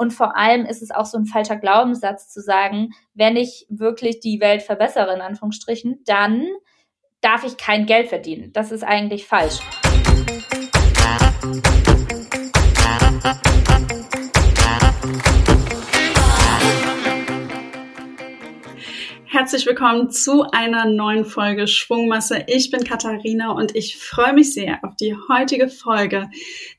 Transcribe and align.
Und 0.00 0.14
vor 0.14 0.34
allem 0.34 0.64
ist 0.64 0.80
es 0.80 0.90
auch 0.90 1.04
so 1.04 1.18
ein 1.18 1.26
falscher 1.26 1.56
Glaubenssatz 1.56 2.30
zu 2.30 2.40
sagen, 2.40 2.94
wenn 3.12 3.36
ich 3.36 3.66
wirklich 3.68 4.18
die 4.18 4.40
Welt 4.40 4.62
verbessere, 4.62 5.12
in 5.12 5.20
Anführungsstrichen, 5.20 6.02
dann 6.06 6.46
darf 7.20 7.44
ich 7.44 7.58
kein 7.58 7.84
Geld 7.84 8.08
verdienen. 8.08 8.50
Das 8.54 8.72
ist 8.72 8.82
eigentlich 8.82 9.26
falsch. 9.26 9.60
Herzlich 19.26 19.64
willkommen 19.66 20.10
zu 20.10 20.44
einer 20.50 20.86
neuen 20.86 21.24
Folge 21.24 21.68
Schwungmasse. 21.68 22.44
Ich 22.46 22.70
bin 22.70 22.84
Katharina 22.84 23.52
und 23.52 23.76
ich 23.76 23.96
freue 23.96 24.32
mich 24.32 24.54
sehr 24.54 24.78
auf 24.82 24.96
die 24.96 25.14
heutige 25.28 25.68
Folge. 25.68 26.28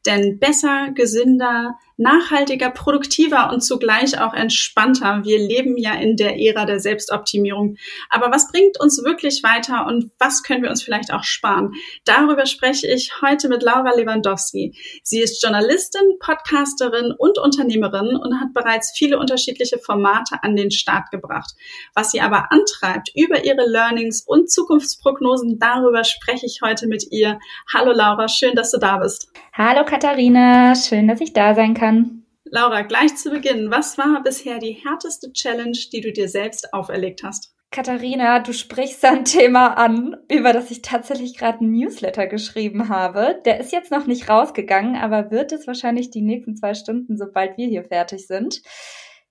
Denn 0.05 0.37
besser, 0.37 0.89
gesünder, 0.93 1.77
nachhaltiger, 2.01 2.71
produktiver 2.71 3.51
und 3.51 3.61
zugleich 3.61 4.19
auch 4.19 4.33
entspannter. 4.33 5.21
Wir 5.23 5.37
leben 5.37 5.77
ja 5.77 5.93
in 5.93 6.17
der 6.17 6.39
Ära 6.39 6.65
der 6.65 6.79
Selbstoptimierung. 6.79 7.77
Aber 8.09 8.31
was 8.31 8.51
bringt 8.51 8.79
uns 8.79 9.03
wirklich 9.05 9.43
weiter 9.43 9.85
und 9.85 10.11
was 10.17 10.41
können 10.41 10.63
wir 10.63 10.71
uns 10.71 10.81
vielleicht 10.81 11.13
auch 11.13 11.23
sparen? 11.23 11.73
Darüber 12.03 12.47
spreche 12.47 12.87
ich 12.87 13.21
heute 13.21 13.49
mit 13.49 13.61
Laura 13.61 13.95
Lewandowski. 13.95 14.75
Sie 15.03 15.19
ist 15.19 15.43
Journalistin, 15.43 16.01
Podcasterin 16.19 17.13
und 17.17 17.37
Unternehmerin 17.37 18.15
und 18.15 18.41
hat 18.41 18.53
bereits 18.53 18.91
viele 18.97 19.19
unterschiedliche 19.19 19.77
Formate 19.77 20.41
an 20.41 20.55
den 20.55 20.71
Start 20.71 21.11
gebracht. 21.11 21.53
Was 21.93 22.11
sie 22.11 22.21
aber 22.21 22.51
antreibt 22.51 23.11
über 23.15 23.45
ihre 23.45 23.69
Learnings 23.69 24.23
und 24.25 24.51
Zukunftsprognosen, 24.51 25.59
darüber 25.59 26.03
spreche 26.03 26.47
ich 26.47 26.61
heute 26.63 26.87
mit 26.87 27.11
ihr. 27.11 27.39
Hallo 27.71 27.91
Laura, 27.91 28.27
schön, 28.27 28.55
dass 28.55 28.71
du 28.71 28.79
da 28.79 28.97
bist. 28.97 29.31
Hallo 29.53 29.85
Katharina, 29.85 30.73
schön, 30.73 31.07
dass 31.07 31.21
ich 31.21 31.33
da 31.33 31.53
sein 31.53 31.75
kann 31.75 31.90
kann. 31.91 32.25
Laura, 32.43 32.81
gleich 32.81 33.15
zu 33.15 33.29
Beginn, 33.29 33.71
was 33.71 33.97
war 33.97 34.23
bisher 34.23 34.59
die 34.59 34.73
härteste 34.73 35.31
Challenge, 35.31 35.77
die 35.91 36.01
du 36.01 36.11
dir 36.11 36.27
selbst 36.27 36.73
auferlegt 36.73 37.23
hast? 37.23 37.55
Katharina, 37.73 38.39
du 38.39 38.51
sprichst 38.51 39.05
ein 39.05 39.23
Thema 39.23 39.77
an, 39.77 40.17
über 40.29 40.51
das 40.51 40.71
ich 40.71 40.81
tatsächlich 40.81 41.37
gerade 41.37 41.63
ein 41.63 41.71
Newsletter 41.71 42.27
geschrieben 42.27 42.89
habe. 42.89 43.39
Der 43.45 43.61
ist 43.61 43.71
jetzt 43.71 43.91
noch 43.91 44.07
nicht 44.07 44.27
rausgegangen, 44.27 44.97
aber 44.97 45.31
wird 45.31 45.53
es 45.53 45.67
wahrscheinlich 45.67 46.09
die 46.09 46.21
nächsten 46.21 46.57
zwei 46.57 46.73
Stunden, 46.73 47.17
sobald 47.17 47.57
wir 47.57 47.67
hier 47.67 47.85
fertig 47.85 48.27
sind. 48.27 48.61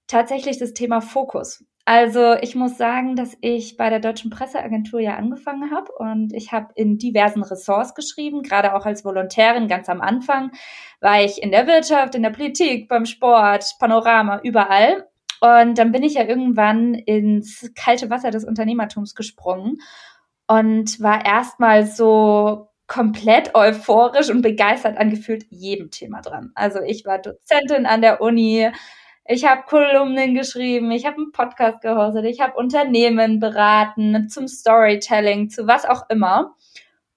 Tatsächlich 0.07 0.59
das 0.59 0.73
Thema 0.73 1.03
Fokus. 1.03 1.65
Also 1.87 2.35
ich 2.35 2.55
muss 2.55 2.77
sagen, 2.77 3.17
dass 3.17 3.37
ich 3.41 3.77
bei 3.77 3.91
der 3.91 4.01
Deutschen 4.01 4.31
Presseagentur 4.31 5.01
ja 5.01 5.17
angefangen 5.17 5.71
habe 5.71 5.91
und 5.93 6.33
ich 6.33 6.53
habe 6.53 6.69
in 6.75 6.99
diversen 6.99 7.43
Ressorts 7.43 7.95
geschrieben, 7.95 8.43
gerade 8.43 8.75
auch 8.75 8.87
als 8.87 9.05
Volontärin 9.05 9.67
ganz 9.67 9.89
am 9.89 10.01
Anfang 10.01 10.53
war 11.01 11.23
ich 11.23 11.43
in 11.43 11.51
der 11.51 11.67
Wirtschaft, 11.67 12.15
in 12.15 12.23
der 12.23 12.31
Politik, 12.31 12.89
beim 12.89 13.07
Sport, 13.07 13.77
Panorama, 13.79 14.41
überall. 14.45 15.09
Und 15.41 15.79
dann 15.79 15.91
bin 15.91 16.03
ich 16.03 16.15
ja 16.15 16.25
irgendwann 16.25 16.95
ins 16.95 17.73
kalte 17.75 18.11
Wasser 18.11 18.31
des 18.31 18.45
Unternehmertums 18.45 19.15
gesprungen 19.15 19.79
und 20.47 21.01
war 21.01 21.25
erstmal 21.25 21.87
so 21.87 22.69
komplett 22.87 23.55
euphorisch 23.55 24.31
und 24.31 24.43
begeistert 24.43 24.99
angefühlt 24.99 25.47
jedem 25.49 25.91
Thema 25.91 26.21
dran. 26.21 26.51
Also 26.55 26.81
ich 26.83 27.07
war 27.07 27.19
Dozentin 27.19 27.87
an 27.87 28.03
der 28.03 28.21
Uni, 28.21 28.69
ich 29.33 29.45
habe 29.45 29.63
Kolumnen 29.63 30.35
geschrieben, 30.35 30.91
ich 30.91 31.07
habe 31.07 31.19
einen 31.19 31.31
Podcast 31.31 31.81
gehostet, 31.83 32.25
ich 32.25 32.41
habe 32.41 32.57
Unternehmen 32.57 33.39
beraten 33.39 34.29
zum 34.29 34.49
Storytelling, 34.49 35.51
zu 35.51 35.69
was 35.69 35.85
auch 35.85 36.11
immer. 36.11 36.57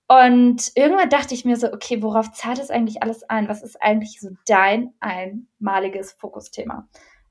Und 0.08 0.72
irgendwann 0.76 1.10
dachte 1.10 1.34
ich 1.34 1.44
mir 1.44 1.56
so, 1.56 1.74
okay, 1.74 2.04
worauf 2.04 2.32
zahlt 2.32 2.60
es 2.60 2.70
eigentlich 2.70 3.02
alles 3.02 3.24
ein? 3.24 3.50
Was 3.50 3.64
ist 3.64 3.82
eigentlich 3.82 4.20
so 4.20 4.30
dein 4.46 4.94
einmaliges 5.00 6.12
Fokusthema? 6.12 6.88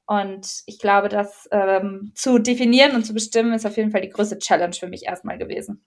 Und 0.06 0.62
ich 0.66 0.80
glaube, 0.80 1.08
das 1.08 1.48
ähm, 1.52 2.10
zu 2.16 2.40
definieren 2.40 2.96
und 2.96 3.04
zu 3.04 3.14
bestimmen, 3.14 3.52
ist 3.52 3.64
auf 3.64 3.76
jeden 3.76 3.92
Fall 3.92 4.00
die 4.00 4.10
größte 4.10 4.40
Challenge 4.40 4.74
für 4.74 4.88
mich 4.88 5.06
erstmal 5.06 5.38
gewesen. 5.38 5.84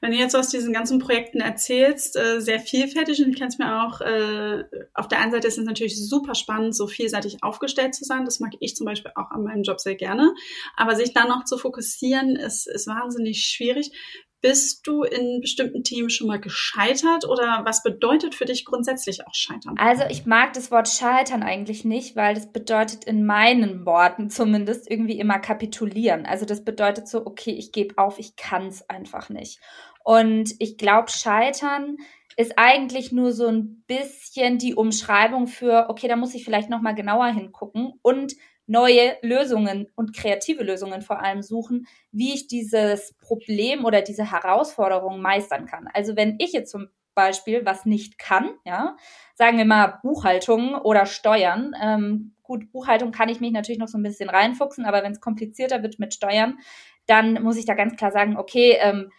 Wenn 0.00 0.12
du 0.12 0.18
jetzt 0.18 0.36
aus 0.36 0.48
diesen 0.48 0.72
ganzen 0.72 0.98
Projekten 0.98 1.40
erzählst, 1.40 2.16
äh, 2.16 2.40
sehr 2.40 2.60
vielfältig 2.60 3.22
und 3.22 3.30
ich 3.30 3.38
kann 3.38 3.48
es 3.48 3.58
mir 3.58 3.82
auch, 3.82 4.00
äh, 4.00 4.64
auf 4.94 5.08
der 5.08 5.20
einen 5.20 5.32
Seite 5.32 5.48
ist 5.48 5.58
es 5.58 5.64
natürlich 5.64 5.96
super 6.08 6.34
spannend, 6.34 6.76
so 6.76 6.86
vielseitig 6.86 7.38
aufgestellt 7.42 7.94
zu 7.94 8.04
sein. 8.04 8.24
Das 8.24 8.40
mag 8.40 8.52
ich 8.60 8.76
zum 8.76 8.86
Beispiel 8.86 9.12
auch 9.14 9.30
an 9.30 9.42
meinem 9.42 9.62
Job 9.62 9.80
sehr 9.80 9.94
gerne. 9.94 10.34
Aber 10.76 10.96
sich 10.96 11.14
dann 11.14 11.28
noch 11.28 11.44
zu 11.44 11.58
fokussieren, 11.58 12.36
ist, 12.36 12.66
ist 12.66 12.86
wahnsinnig 12.86 13.46
schwierig. 13.46 13.90
Bist 14.42 14.86
du 14.86 15.02
in 15.02 15.40
bestimmten 15.40 15.82
Themen 15.82 16.10
schon 16.10 16.28
mal 16.28 16.38
gescheitert 16.38 17.24
oder 17.24 17.62
was 17.64 17.82
bedeutet 17.82 18.34
für 18.34 18.44
dich 18.44 18.64
grundsätzlich 18.64 19.26
auch 19.26 19.34
Scheitern? 19.34 19.74
Also 19.78 20.04
ich 20.10 20.26
mag 20.26 20.52
das 20.52 20.70
Wort 20.70 20.88
Scheitern 20.88 21.42
eigentlich 21.42 21.84
nicht, 21.84 22.16
weil 22.16 22.34
das 22.34 22.52
bedeutet 22.52 23.04
in 23.04 23.24
meinen 23.24 23.86
Worten 23.86 24.28
zumindest 24.28 24.90
irgendwie 24.90 25.18
immer 25.18 25.38
kapitulieren. 25.38 26.26
Also 26.26 26.44
das 26.44 26.64
bedeutet 26.64 27.08
so, 27.08 27.26
okay, 27.26 27.52
ich 27.52 27.72
gebe 27.72 27.96
auf, 27.96 28.18
ich 28.18 28.36
kann 28.36 28.66
es 28.66 28.88
einfach 28.88 29.30
nicht. 29.30 29.58
Und 30.06 30.54
ich 30.60 30.78
glaube, 30.78 31.10
Scheitern 31.10 31.96
ist 32.36 32.52
eigentlich 32.56 33.10
nur 33.10 33.32
so 33.32 33.48
ein 33.48 33.82
bisschen 33.88 34.56
die 34.56 34.76
Umschreibung 34.76 35.48
für, 35.48 35.90
okay, 35.90 36.06
da 36.06 36.14
muss 36.14 36.32
ich 36.36 36.44
vielleicht 36.44 36.70
noch 36.70 36.80
mal 36.80 36.94
genauer 36.94 37.26
hingucken 37.26 37.94
und 38.02 38.34
neue 38.68 39.16
Lösungen 39.22 39.88
und 39.96 40.14
kreative 40.14 40.62
Lösungen 40.62 41.02
vor 41.02 41.20
allem 41.20 41.42
suchen, 41.42 41.88
wie 42.12 42.34
ich 42.34 42.46
dieses 42.46 43.16
Problem 43.20 43.84
oder 43.84 44.00
diese 44.00 44.30
Herausforderung 44.30 45.20
meistern 45.20 45.66
kann. 45.66 45.88
Also 45.92 46.14
wenn 46.14 46.36
ich 46.38 46.52
jetzt 46.52 46.70
zum 46.70 46.86
Beispiel 47.16 47.66
was 47.66 47.84
nicht 47.84 48.16
kann, 48.16 48.50
ja, 48.64 48.96
sagen 49.34 49.58
wir 49.58 49.64
mal 49.64 49.98
Buchhaltung 50.04 50.76
oder 50.76 51.06
Steuern. 51.06 51.74
Ähm, 51.82 52.36
gut, 52.44 52.70
Buchhaltung 52.70 53.10
kann 53.10 53.28
ich 53.28 53.40
mich 53.40 53.50
natürlich 53.50 53.80
noch 53.80 53.88
so 53.88 53.98
ein 53.98 54.04
bisschen 54.04 54.30
reinfuchsen, 54.30 54.84
aber 54.84 55.02
wenn 55.02 55.12
es 55.12 55.20
komplizierter 55.20 55.82
wird 55.82 55.98
mit 55.98 56.14
Steuern, 56.14 56.58
dann 57.06 57.42
muss 57.42 57.56
ich 57.56 57.64
da 57.64 57.74
ganz 57.74 57.96
klar 57.96 58.12
sagen, 58.12 58.36
okay, 58.36 58.76
ähm, 58.78 59.10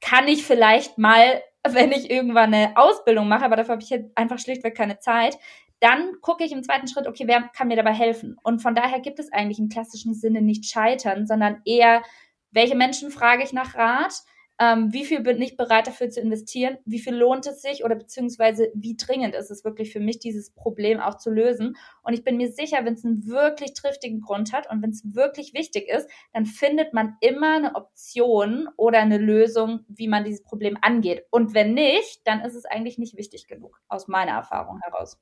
kann 0.00 0.28
ich 0.28 0.44
vielleicht 0.44 0.98
mal, 0.98 1.42
wenn 1.68 1.92
ich 1.92 2.10
irgendwann 2.10 2.54
eine 2.54 2.76
Ausbildung 2.76 3.28
mache, 3.28 3.44
aber 3.44 3.56
dafür 3.56 3.72
habe 3.72 3.82
ich 3.82 3.90
jetzt 3.90 4.16
einfach 4.16 4.38
schlichtweg 4.38 4.76
keine 4.76 4.98
Zeit, 4.98 5.36
dann 5.80 6.20
gucke 6.20 6.44
ich 6.44 6.52
im 6.52 6.62
zweiten 6.62 6.88
Schritt, 6.88 7.06
okay, 7.06 7.24
wer 7.26 7.42
kann 7.54 7.68
mir 7.68 7.76
dabei 7.76 7.94
helfen? 7.94 8.36
Und 8.42 8.60
von 8.60 8.74
daher 8.74 9.00
gibt 9.00 9.18
es 9.18 9.32
eigentlich 9.32 9.58
im 9.58 9.70
klassischen 9.70 10.14
Sinne 10.14 10.42
nicht 10.42 10.66
scheitern, 10.66 11.26
sondern 11.26 11.62
eher, 11.64 12.02
welche 12.50 12.76
Menschen 12.76 13.10
frage 13.10 13.42
ich 13.42 13.52
nach 13.52 13.74
Rat? 13.74 14.12
Ähm, 14.60 14.92
wie 14.92 15.06
viel 15.06 15.20
bin 15.22 15.40
ich 15.40 15.56
bereit 15.56 15.86
dafür 15.86 16.10
zu 16.10 16.20
investieren? 16.20 16.76
Wie 16.84 16.98
viel 16.98 17.14
lohnt 17.14 17.46
es 17.46 17.62
sich 17.62 17.82
oder 17.82 17.94
beziehungsweise 17.94 18.70
wie 18.74 18.94
dringend 18.94 19.34
ist 19.34 19.50
es 19.50 19.64
wirklich 19.64 19.90
für 19.90 20.00
mich, 20.00 20.18
dieses 20.18 20.50
Problem 20.50 21.00
auch 21.00 21.16
zu 21.16 21.30
lösen? 21.30 21.78
Und 22.02 22.12
ich 22.12 22.24
bin 22.24 22.36
mir 22.36 22.52
sicher, 22.52 22.84
wenn 22.84 22.92
es 22.92 23.04
einen 23.04 23.26
wirklich 23.26 23.72
triftigen 23.72 24.20
Grund 24.20 24.52
hat 24.52 24.70
und 24.70 24.82
wenn 24.82 24.90
es 24.90 25.14
wirklich 25.14 25.54
wichtig 25.54 25.88
ist, 25.88 26.10
dann 26.34 26.44
findet 26.44 26.92
man 26.92 27.16
immer 27.20 27.56
eine 27.56 27.74
Option 27.74 28.68
oder 28.76 28.98
eine 29.00 29.16
Lösung, 29.16 29.80
wie 29.88 30.08
man 30.08 30.24
dieses 30.24 30.42
Problem 30.42 30.76
angeht. 30.82 31.24
Und 31.30 31.54
wenn 31.54 31.72
nicht, 31.72 32.20
dann 32.26 32.42
ist 32.42 32.54
es 32.54 32.66
eigentlich 32.66 32.98
nicht 32.98 33.16
wichtig 33.16 33.48
genug, 33.48 33.80
aus 33.88 34.08
meiner 34.08 34.32
Erfahrung 34.32 34.78
heraus. 34.82 35.18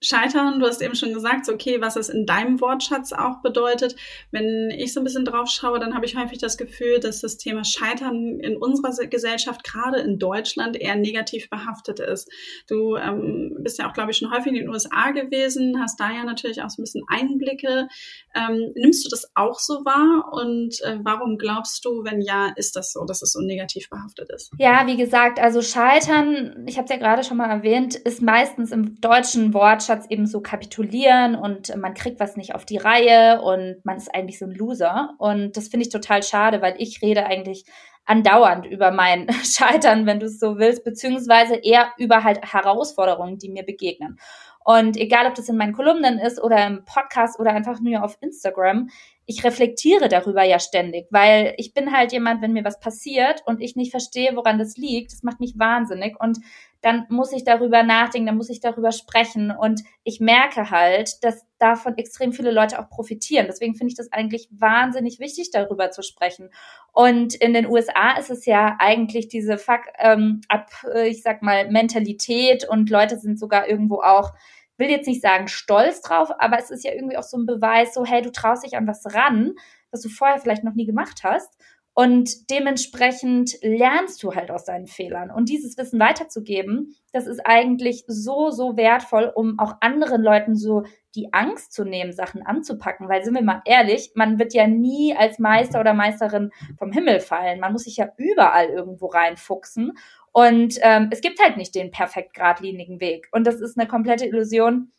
Scheitern, 0.00 0.60
du 0.60 0.66
hast 0.66 0.80
eben 0.80 0.94
schon 0.94 1.12
gesagt, 1.12 1.46
so 1.46 1.52
okay, 1.52 1.80
was 1.80 1.96
es 1.96 2.08
in 2.08 2.24
deinem 2.24 2.60
Wortschatz 2.60 3.12
auch 3.12 3.42
bedeutet. 3.42 3.96
Wenn 4.30 4.70
ich 4.70 4.92
so 4.92 5.00
ein 5.00 5.04
bisschen 5.04 5.24
drauf 5.24 5.48
schaue, 5.48 5.80
dann 5.80 5.94
habe 5.94 6.06
ich 6.06 6.16
häufig 6.16 6.38
das 6.38 6.56
Gefühl, 6.56 7.00
dass 7.00 7.20
das 7.20 7.36
Thema 7.36 7.64
Scheitern 7.64 8.38
in 8.38 8.56
unserer 8.56 9.06
Gesellschaft, 9.06 9.64
gerade 9.64 9.98
in 9.98 10.18
Deutschland, 10.20 10.80
eher 10.80 10.94
negativ 10.94 11.50
behaftet 11.50 11.98
ist. 11.98 12.30
Du 12.68 12.96
ähm, 12.96 13.56
bist 13.58 13.78
ja 13.78 13.88
auch, 13.88 13.92
glaube 13.92 14.12
ich, 14.12 14.18
schon 14.18 14.30
häufig 14.30 14.52
in 14.52 14.54
den 14.54 14.68
USA 14.68 15.10
gewesen, 15.10 15.80
hast 15.80 15.98
da 15.98 16.12
ja 16.12 16.22
natürlich 16.22 16.62
auch 16.62 16.70
so 16.70 16.80
ein 16.80 16.84
bisschen 16.84 17.04
Einblicke. 17.08 17.88
Ähm, 18.36 18.72
nimmst 18.76 19.04
du 19.04 19.08
das 19.08 19.32
auch 19.34 19.58
so 19.58 19.84
wahr? 19.84 20.32
Und 20.32 20.80
äh, 20.82 20.98
warum 21.02 21.38
glaubst 21.38 21.84
du, 21.84 22.04
wenn 22.04 22.20
ja, 22.20 22.52
ist 22.54 22.76
das 22.76 22.92
so, 22.92 23.04
dass 23.04 23.22
es 23.22 23.32
so 23.32 23.40
negativ 23.40 23.90
behaftet 23.90 24.30
ist? 24.30 24.52
Ja, 24.58 24.86
wie 24.86 24.96
gesagt, 24.96 25.40
also 25.40 25.60
Scheitern, 25.60 26.64
ich 26.68 26.76
habe 26.76 26.84
es 26.84 26.90
ja 26.90 26.98
gerade 26.98 27.24
schon 27.24 27.36
mal 27.36 27.50
erwähnt, 27.50 27.96
ist 27.96 28.22
meistens 28.22 28.70
im 28.70 29.00
deutschen 29.00 29.54
Wortschatz 29.54 29.87
Wortschatz 29.88 30.06
eben 30.10 30.26
so 30.26 30.40
kapitulieren 30.40 31.34
und 31.34 31.74
man 31.76 31.94
kriegt 31.94 32.20
was 32.20 32.36
nicht 32.36 32.54
auf 32.54 32.64
die 32.64 32.76
Reihe 32.76 33.40
und 33.40 33.80
man 33.84 33.96
ist 33.96 34.14
eigentlich 34.14 34.38
so 34.38 34.46
ein 34.46 34.54
Loser. 34.54 35.14
Und 35.18 35.56
das 35.56 35.68
finde 35.68 35.86
ich 35.86 35.92
total 35.92 36.22
schade, 36.22 36.60
weil 36.60 36.74
ich 36.78 37.00
rede 37.02 37.26
eigentlich 37.26 37.64
andauernd 38.04 38.66
über 38.66 38.90
mein 38.90 39.28
Scheitern, 39.44 40.06
wenn 40.06 40.20
du 40.20 40.26
es 40.26 40.38
so 40.38 40.58
willst, 40.58 40.84
beziehungsweise 40.84 41.56
eher 41.56 41.92
über 41.98 42.24
halt 42.24 42.52
Herausforderungen, 42.52 43.38
die 43.38 43.50
mir 43.50 43.64
begegnen. 43.64 44.18
Und 44.64 44.98
egal, 44.98 45.26
ob 45.26 45.34
das 45.34 45.48
in 45.48 45.56
meinen 45.56 45.72
Kolumnen 45.72 46.18
ist 46.18 46.42
oder 46.42 46.66
im 46.66 46.84
Podcast 46.84 47.40
oder 47.40 47.52
einfach 47.52 47.80
nur 47.80 48.04
auf 48.04 48.18
Instagram, 48.20 48.90
ich 49.30 49.44
reflektiere 49.44 50.08
darüber 50.08 50.42
ja 50.42 50.58
ständig, 50.58 51.06
weil 51.10 51.52
ich 51.58 51.74
bin 51.74 51.92
halt 51.92 52.12
jemand, 52.12 52.40
wenn 52.40 52.54
mir 52.54 52.64
was 52.64 52.80
passiert 52.80 53.42
und 53.44 53.60
ich 53.60 53.76
nicht 53.76 53.90
verstehe, 53.90 54.34
woran 54.34 54.58
das 54.58 54.78
liegt, 54.78 55.12
das 55.12 55.22
macht 55.22 55.38
mich 55.38 55.58
wahnsinnig 55.58 56.18
und 56.18 56.38
dann 56.80 57.04
muss 57.10 57.32
ich 57.32 57.44
darüber 57.44 57.82
nachdenken, 57.82 58.28
dann 58.28 58.38
muss 58.38 58.48
ich 58.48 58.60
darüber 58.60 58.90
sprechen 58.90 59.50
und 59.50 59.82
ich 60.02 60.20
merke 60.20 60.70
halt, 60.70 61.22
dass 61.24 61.44
davon 61.58 61.98
extrem 61.98 62.32
viele 62.32 62.52
Leute 62.52 62.78
auch 62.78 62.88
profitieren. 62.88 63.46
Deswegen 63.48 63.74
finde 63.74 63.90
ich 63.90 63.96
das 63.96 64.12
eigentlich 64.12 64.48
wahnsinnig 64.50 65.18
wichtig, 65.18 65.50
darüber 65.50 65.90
zu 65.90 66.02
sprechen. 66.02 66.48
Und 66.92 67.34
in 67.34 67.52
den 67.52 67.66
USA 67.66 68.12
ist 68.12 68.30
es 68.30 68.46
ja 68.46 68.76
eigentlich 68.78 69.28
diese 69.28 69.58
Fuck 69.58 69.82
ähm, 69.98 70.40
ab, 70.48 70.70
äh, 70.94 71.08
ich 71.08 71.20
sag 71.20 71.42
mal 71.42 71.70
Mentalität 71.70 72.66
und 72.66 72.88
Leute 72.88 73.18
sind 73.18 73.38
sogar 73.38 73.68
irgendwo 73.68 73.96
auch 73.96 74.32
will 74.78 74.90
jetzt 74.90 75.06
nicht 75.06 75.22
sagen 75.22 75.48
stolz 75.48 76.00
drauf, 76.00 76.30
aber 76.38 76.58
es 76.58 76.70
ist 76.70 76.84
ja 76.84 76.92
irgendwie 76.92 77.16
auch 77.16 77.22
so 77.22 77.36
ein 77.36 77.46
Beweis, 77.46 77.94
so 77.94 78.04
hey, 78.04 78.22
du 78.22 78.32
traust 78.32 78.64
dich 78.64 78.76
an 78.76 78.86
was 78.86 79.04
ran, 79.14 79.54
was 79.90 80.02
du 80.02 80.08
vorher 80.08 80.38
vielleicht 80.38 80.64
noch 80.64 80.74
nie 80.74 80.86
gemacht 80.86 81.20
hast. 81.24 81.56
Und 81.98 82.48
dementsprechend 82.48 83.58
lernst 83.60 84.22
du 84.22 84.36
halt 84.36 84.52
aus 84.52 84.64
deinen 84.64 84.86
Fehlern. 84.86 85.32
Und 85.32 85.48
dieses 85.48 85.76
Wissen 85.76 85.98
weiterzugeben, 85.98 86.94
das 87.12 87.26
ist 87.26 87.40
eigentlich 87.44 88.04
so, 88.06 88.50
so 88.50 88.76
wertvoll, 88.76 89.32
um 89.34 89.58
auch 89.58 89.78
anderen 89.80 90.22
Leuten 90.22 90.54
so 90.54 90.84
die 91.16 91.32
Angst 91.32 91.72
zu 91.72 91.82
nehmen, 91.84 92.12
Sachen 92.12 92.46
anzupacken. 92.46 93.08
Weil 93.08 93.24
sind 93.24 93.34
wir 93.34 93.42
mal 93.42 93.62
ehrlich, 93.64 94.12
man 94.14 94.38
wird 94.38 94.54
ja 94.54 94.68
nie 94.68 95.16
als 95.16 95.40
Meister 95.40 95.80
oder 95.80 95.92
Meisterin 95.92 96.52
vom 96.78 96.92
Himmel 96.92 97.18
fallen. 97.18 97.58
Man 97.58 97.72
muss 97.72 97.82
sich 97.82 97.96
ja 97.96 98.08
überall 98.16 98.66
irgendwo 98.66 99.06
reinfuchsen. 99.06 99.98
Und 100.32 100.78
ähm, 100.82 101.08
es 101.10 101.20
gibt 101.20 101.40
halt 101.42 101.56
nicht 101.56 101.74
den 101.74 101.90
perfekt 101.90 102.34
geradlinigen 102.34 103.00
Weg. 103.00 103.28
Und 103.32 103.46
das 103.46 103.60
ist 103.60 103.78
eine 103.78 103.88
komplette 103.88 104.26
Illusion 104.26 104.92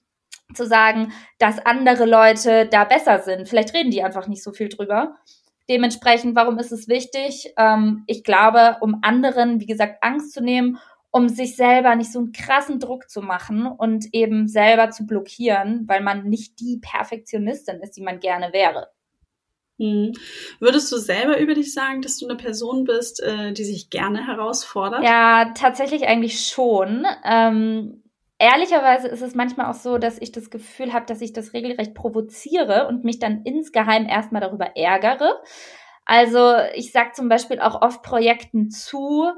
zu 0.53 0.65
sagen, 0.65 1.13
dass 1.37 1.63
andere 1.65 2.05
Leute 2.05 2.67
da 2.67 2.83
besser 2.83 3.19
sind. 3.19 3.47
Vielleicht 3.47 3.73
reden 3.73 3.91
die 3.91 4.03
einfach 4.03 4.27
nicht 4.27 4.43
so 4.43 4.51
viel 4.51 4.69
drüber. 4.69 5.15
Dementsprechend, 5.69 6.35
warum 6.35 6.57
ist 6.57 6.71
es 6.71 6.87
wichtig? 6.87 7.53
Ähm, 7.57 8.03
ich 8.07 8.23
glaube, 8.23 8.77
um 8.81 8.99
anderen, 9.03 9.59
wie 9.59 9.67
gesagt, 9.67 10.01
Angst 10.01 10.33
zu 10.33 10.41
nehmen, 10.41 10.79
um 11.11 11.29
sich 11.29 11.55
selber 11.55 11.95
nicht 11.95 12.11
so 12.11 12.19
einen 12.19 12.31
krassen 12.31 12.79
Druck 12.79 13.09
zu 13.09 13.21
machen 13.21 13.67
und 13.67 14.13
eben 14.13 14.47
selber 14.47 14.91
zu 14.91 15.05
blockieren, 15.05 15.87
weil 15.87 16.01
man 16.01 16.27
nicht 16.27 16.59
die 16.59 16.79
Perfektionistin 16.81 17.79
ist, 17.81 17.97
die 17.97 18.01
man 18.01 18.19
gerne 18.19 18.53
wäre. 18.53 18.89
Hm. 19.79 20.11
Würdest 20.59 20.91
du 20.91 20.97
selber 20.97 21.39
über 21.39 21.53
dich 21.53 21.73
sagen, 21.73 22.01
dass 22.01 22.17
du 22.17 22.27
eine 22.27 22.35
Person 22.35 22.83
bist, 22.83 23.23
äh, 23.23 23.53
die 23.53 23.63
sich 23.63 23.89
gerne 23.89 24.27
herausfordert? 24.27 25.03
Ja, 25.03 25.53
tatsächlich 25.55 26.05
eigentlich 26.05 26.45
schon. 26.47 27.05
Ähm, 27.23 28.03
ehrlicherweise 28.39 29.07
ist 29.07 29.21
es 29.21 29.35
manchmal 29.35 29.67
auch 29.71 29.75
so, 29.75 29.97
dass 29.97 30.19
ich 30.19 30.33
das 30.33 30.49
Gefühl 30.49 30.91
habe, 30.91 31.05
dass 31.05 31.21
ich 31.21 31.31
das 31.31 31.53
regelrecht 31.53 31.93
provoziere 31.93 32.87
und 32.87 33.05
mich 33.05 33.19
dann 33.19 33.43
insgeheim 33.43 34.05
erstmal 34.05 34.41
darüber 34.41 34.75
ärgere. 34.75 35.41
Also 36.03 36.55
ich 36.75 36.91
sage 36.91 37.11
zum 37.13 37.29
Beispiel 37.29 37.61
auch 37.61 37.81
oft 37.81 38.03
Projekten 38.03 38.69
zu 38.69 39.29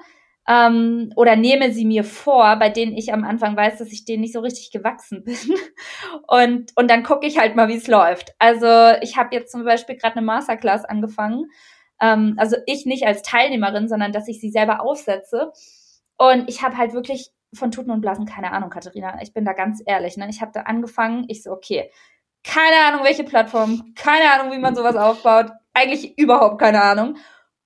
ähm, 0.47 1.11
oder 1.15 1.35
nehme 1.35 1.71
sie 1.71 1.85
mir 1.85 2.03
vor, 2.03 2.55
bei 2.57 2.69
denen 2.69 2.97
ich 2.97 3.13
am 3.13 3.23
Anfang 3.23 3.55
weiß, 3.55 3.77
dass 3.77 3.91
ich 3.91 4.05
denen 4.05 4.21
nicht 4.21 4.33
so 4.33 4.39
richtig 4.39 4.71
gewachsen 4.71 5.23
bin. 5.23 5.37
Und, 6.27 6.71
und 6.75 6.89
dann 6.89 7.03
gucke 7.03 7.27
ich 7.27 7.37
halt 7.37 7.55
mal, 7.55 7.67
wie 7.67 7.77
es 7.77 7.87
läuft. 7.87 8.33
Also 8.39 8.97
ich 9.01 9.17
habe 9.17 9.35
jetzt 9.35 9.51
zum 9.51 9.63
Beispiel 9.63 9.95
gerade 9.95 10.17
eine 10.17 10.25
Masterclass 10.25 10.85
angefangen. 10.85 11.45
Ähm, 12.01 12.35
also 12.37 12.57
ich 12.65 12.85
nicht 12.85 13.05
als 13.05 13.21
Teilnehmerin, 13.21 13.87
sondern 13.87 14.11
dass 14.11 14.27
ich 14.27 14.39
sie 14.39 14.49
selber 14.49 14.81
aufsetze. 14.81 15.51
Und 16.17 16.49
ich 16.49 16.63
habe 16.63 16.77
halt 16.77 16.93
wirklich 16.93 17.31
von 17.53 17.71
Tuten 17.71 17.91
und 17.91 18.01
Blasen 18.01 18.25
keine 18.25 18.51
Ahnung, 18.51 18.69
Katharina. 18.69 19.21
Ich 19.21 19.33
bin 19.33 19.45
da 19.45 19.53
ganz 19.53 19.81
ehrlich. 19.85 20.17
Ne? 20.17 20.27
Ich 20.29 20.41
habe 20.41 20.51
da 20.53 20.61
angefangen, 20.61 21.25
ich 21.27 21.43
so, 21.43 21.51
okay, 21.51 21.91
keine 22.43 22.87
Ahnung, 22.87 23.05
welche 23.05 23.23
Plattform, 23.23 23.93
keine 23.95 24.31
Ahnung, 24.31 24.51
wie 24.51 24.59
man 24.59 24.75
sowas 24.75 24.95
aufbaut, 24.95 25.51
eigentlich 25.73 26.17
überhaupt 26.17 26.59
keine 26.59 26.81
Ahnung. 26.81 27.17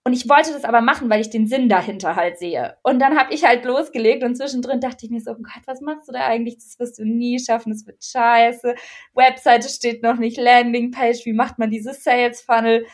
Und 0.08 0.14
ich 0.14 0.30
wollte 0.30 0.54
das 0.54 0.66
aber 0.66 0.82
machen, 0.82 1.10
weil 1.10 1.20
ich 1.20 1.32
den 1.32 1.48
Sinn 1.48 1.68
dahinter 1.68 2.16
halt 2.16 2.38
sehe. 2.38 2.78
Und 2.84 3.00
dann 3.00 3.18
habe 3.18 3.34
ich 3.34 3.44
halt 3.44 3.66
losgelegt 3.66 4.24
und 4.24 4.36
zwischendrin 4.36 4.80
dachte 4.80 5.04
ich 5.04 5.12
mir 5.12 5.20
so, 5.20 5.32
oh 5.32 5.42
Gott, 5.42 5.64
was 5.66 5.82
machst 5.82 6.08
du 6.08 6.12
da 6.12 6.28
eigentlich? 6.28 6.58
Das 6.58 6.78
wirst 6.78 7.00
du 7.00 7.06
nie 7.06 7.40
schaffen, 7.40 7.72
das 7.72 7.88
wird 7.88 8.04
scheiße. 8.04 8.76
Webseite 9.16 9.68
steht 9.68 10.04
noch 10.04 10.18
nicht, 10.18 10.38
Landingpage, 10.38 11.26
wie 11.26 11.34
macht 11.34 11.58
man 11.58 11.72
dieses 11.72 12.04
Sales 12.04 12.42
Funnel? 12.42 12.86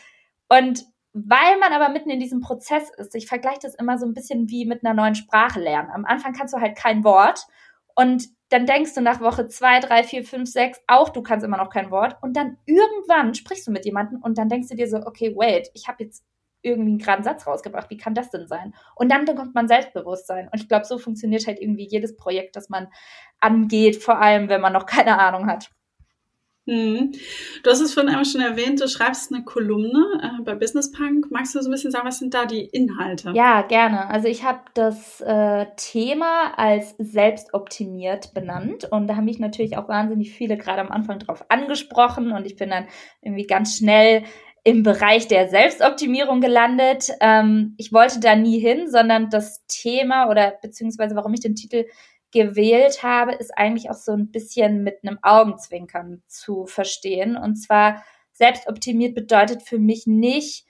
Und 0.48 0.86
weil 1.12 1.58
man 1.60 1.74
aber 1.74 1.90
mitten 1.90 2.08
in 2.08 2.18
diesem 2.18 2.40
Prozess 2.40 2.90
ist, 2.96 3.14
ich 3.14 3.26
vergleiche 3.26 3.60
das 3.60 3.74
immer 3.74 3.98
so 3.98 4.06
ein 4.06 4.14
bisschen 4.14 4.48
wie 4.48 4.64
mit 4.64 4.82
einer 4.82 4.94
neuen 4.94 5.14
Sprache 5.14 5.60
lernen. 5.60 5.90
Am 5.92 6.06
Anfang 6.06 6.32
kannst 6.32 6.54
du 6.54 6.60
halt 6.60 6.78
kein 6.78 7.04
Wort 7.04 7.46
und 7.94 8.26
dann 8.48 8.64
denkst 8.64 8.94
du 8.94 9.02
nach 9.02 9.20
Woche 9.20 9.48
zwei, 9.48 9.80
drei, 9.80 10.02
vier, 10.02 10.24
fünf, 10.24 10.48
sechs, 10.48 10.80
auch 10.86 11.10
du 11.10 11.22
kannst 11.22 11.44
immer 11.44 11.58
noch 11.58 11.68
kein 11.68 11.90
Wort 11.90 12.16
und 12.22 12.36
dann 12.38 12.56
irgendwann 12.64 13.34
sprichst 13.34 13.66
du 13.66 13.70
mit 13.70 13.84
jemandem 13.84 14.22
und 14.22 14.38
dann 14.38 14.48
denkst 14.48 14.68
du 14.68 14.76
dir 14.76 14.88
so, 14.88 14.96
okay, 15.04 15.34
wait, 15.36 15.70
ich 15.74 15.88
habe 15.88 16.04
jetzt 16.04 16.24
irgendwie 16.62 16.90
einen 16.90 16.98
geraden 16.98 17.24
Satz 17.24 17.46
rausgebracht, 17.46 17.90
wie 17.90 17.96
kann 17.96 18.14
das 18.14 18.30
denn 18.30 18.46
sein? 18.46 18.74
Und 18.94 19.10
dann 19.10 19.24
bekommt 19.24 19.54
man 19.54 19.68
Selbstbewusstsein 19.68 20.48
und 20.52 20.60
ich 20.60 20.68
glaube, 20.68 20.84
so 20.84 20.98
funktioniert 20.98 21.46
halt 21.46 21.60
irgendwie 21.60 21.86
jedes 21.88 22.16
Projekt, 22.16 22.56
das 22.56 22.68
man 22.68 22.88
angeht, 23.40 24.02
vor 24.02 24.20
allem 24.20 24.48
wenn 24.48 24.60
man 24.60 24.72
noch 24.72 24.86
keine 24.86 25.18
Ahnung 25.18 25.46
hat. 25.46 25.70
Hm. 26.64 27.10
Du 27.64 27.70
hast 27.70 27.80
es 27.80 27.92
vorhin 27.92 28.10
einmal 28.10 28.24
schon 28.24 28.40
erwähnt, 28.40 28.80
du 28.80 28.86
schreibst 28.86 29.32
eine 29.32 29.42
Kolumne 29.42 30.20
äh, 30.22 30.42
bei 30.44 30.54
Business 30.54 30.92
Punk. 30.92 31.26
Magst 31.32 31.56
du 31.56 31.60
so 31.60 31.68
ein 31.68 31.72
bisschen 31.72 31.90
sagen, 31.90 32.06
was 32.06 32.20
sind 32.20 32.34
da 32.34 32.46
die 32.46 32.64
Inhalte? 32.64 33.32
Ja, 33.34 33.62
gerne. 33.62 34.08
Also 34.08 34.28
ich 34.28 34.44
habe 34.44 34.60
das 34.74 35.20
äh, 35.22 35.66
Thema 35.76 36.56
als 36.56 36.94
selbstoptimiert 36.98 38.32
benannt 38.32 38.84
und 38.92 39.08
da 39.08 39.16
haben 39.16 39.24
mich 39.24 39.40
natürlich 39.40 39.76
auch 39.76 39.88
wahnsinnig 39.88 40.30
viele 40.30 40.56
gerade 40.56 40.82
am 40.82 40.92
Anfang 40.92 41.18
drauf 41.18 41.44
angesprochen 41.48 42.30
und 42.30 42.46
ich 42.46 42.54
bin 42.54 42.70
dann 42.70 42.86
irgendwie 43.22 43.48
ganz 43.48 43.76
schnell 43.76 44.22
im 44.64 44.82
Bereich 44.82 45.26
der 45.26 45.48
Selbstoptimierung 45.48 46.40
gelandet. 46.40 47.10
Ähm, 47.20 47.74
ich 47.78 47.92
wollte 47.92 48.20
da 48.20 48.36
nie 48.36 48.60
hin, 48.60 48.88
sondern 48.88 49.28
das 49.30 49.64
Thema 49.66 50.28
oder 50.28 50.54
beziehungsweise 50.62 51.16
warum 51.16 51.34
ich 51.34 51.40
den 51.40 51.56
Titel 51.56 51.86
gewählt 52.30 53.02
habe, 53.02 53.32
ist 53.32 53.56
eigentlich 53.56 53.90
auch 53.90 53.96
so 53.96 54.12
ein 54.12 54.30
bisschen 54.30 54.82
mit 54.82 54.98
einem 55.02 55.18
Augenzwinkern 55.22 56.22
zu 56.28 56.66
verstehen. 56.66 57.36
Und 57.36 57.56
zwar 57.56 58.02
selbstoptimiert 58.32 59.14
bedeutet 59.14 59.62
für 59.62 59.78
mich 59.78 60.06
nicht, 60.06 60.64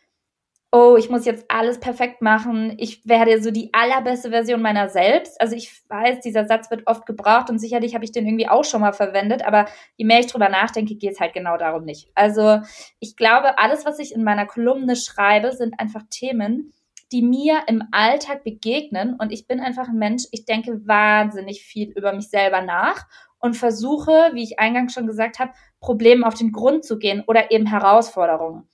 oh, 0.74 0.96
ich 0.98 1.10
muss 1.10 1.26
jetzt 1.26 1.44
alles 1.48 1.78
perfekt 1.78 2.22
machen, 2.22 2.74
ich 2.78 3.06
werde 3.06 3.42
so 3.42 3.50
die 3.50 3.72
allerbeste 3.74 4.30
Version 4.30 4.62
meiner 4.62 4.88
selbst. 4.88 5.38
Also 5.38 5.54
ich 5.54 5.70
weiß, 5.88 6.20
dieser 6.20 6.46
Satz 6.46 6.70
wird 6.70 6.86
oft 6.86 7.04
gebraucht 7.04 7.50
und 7.50 7.58
sicherlich 7.58 7.94
habe 7.94 8.04
ich 8.04 8.12
den 8.12 8.26
irgendwie 8.26 8.48
auch 8.48 8.64
schon 8.64 8.80
mal 8.80 8.94
verwendet, 8.94 9.44
aber 9.46 9.66
je 9.96 10.06
mehr 10.06 10.20
ich 10.20 10.28
drüber 10.28 10.48
nachdenke, 10.48 10.94
geht 10.94 11.12
es 11.12 11.20
halt 11.20 11.34
genau 11.34 11.58
darum 11.58 11.84
nicht. 11.84 12.08
Also 12.14 12.60
ich 13.00 13.16
glaube, 13.16 13.58
alles, 13.58 13.84
was 13.84 13.98
ich 13.98 14.14
in 14.14 14.24
meiner 14.24 14.46
Kolumne 14.46 14.96
schreibe, 14.96 15.52
sind 15.52 15.78
einfach 15.78 16.04
Themen, 16.08 16.72
die 17.12 17.22
mir 17.22 17.64
im 17.66 17.84
Alltag 17.92 18.42
begegnen. 18.42 19.14
Und 19.18 19.30
ich 19.30 19.46
bin 19.46 19.60
einfach 19.60 19.88
ein 19.88 19.98
Mensch, 19.98 20.24
ich 20.30 20.46
denke 20.46 20.86
wahnsinnig 20.86 21.62
viel 21.62 21.90
über 21.90 22.14
mich 22.14 22.30
selber 22.30 22.62
nach 22.62 23.06
und 23.38 23.56
versuche, 23.56 24.30
wie 24.32 24.44
ich 24.44 24.58
eingangs 24.58 24.94
schon 24.94 25.06
gesagt 25.06 25.38
habe, 25.38 25.52
Problemen 25.80 26.24
auf 26.24 26.34
den 26.34 26.52
Grund 26.52 26.84
zu 26.84 26.98
gehen 26.98 27.22
oder 27.26 27.50
eben 27.50 27.66
Herausforderungen. 27.66 28.68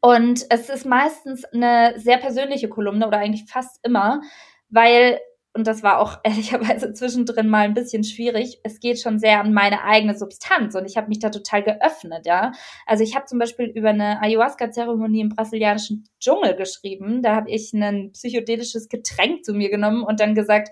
Und 0.00 0.46
es 0.48 0.68
ist 0.68 0.86
meistens 0.86 1.44
eine 1.46 1.94
sehr 1.98 2.18
persönliche 2.18 2.68
Kolumne 2.68 3.06
oder 3.06 3.18
eigentlich 3.18 3.50
fast 3.50 3.78
immer, 3.84 4.20
weil 4.68 5.18
und 5.54 5.66
das 5.66 5.82
war 5.82 5.98
auch 5.98 6.18
ehrlicherweise 6.24 6.92
zwischendrin 6.92 7.48
mal 7.48 7.64
ein 7.64 7.74
bisschen 7.74 8.04
schwierig. 8.04 8.60
Es 8.62 8.80
geht 8.80 9.00
schon 9.00 9.18
sehr 9.18 9.40
an 9.40 9.52
meine 9.52 9.84
eigene 9.84 10.16
Substanz 10.16 10.74
und 10.74 10.86
ich 10.86 10.96
habe 10.96 11.08
mich 11.08 11.18
da 11.18 11.30
total 11.30 11.62
geöffnet, 11.62 12.26
ja. 12.26 12.52
Also 12.86 13.04
ich 13.04 13.14
habe 13.14 13.26
zum 13.26 13.38
Beispiel 13.38 13.66
über 13.66 13.90
eine 13.90 14.20
Ayahuasca-Zeremonie 14.22 15.20
im 15.20 15.28
brasilianischen 15.30 16.04
Dschungel 16.20 16.56
geschrieben. 16.56 17.22
Da 17.22 17.34
habe 17.34 17.50
ich 17.50 17.72
ein 17.72 18.12
psychedelisches 18.12 18.88
Getränk 18.88 19.44
zu 19.44 19.52
mir 19.52 19.70
genommen 19.70 20.02
und 20.02 20.20
dann 20.20 20.34
gesagt, 20.34 20.70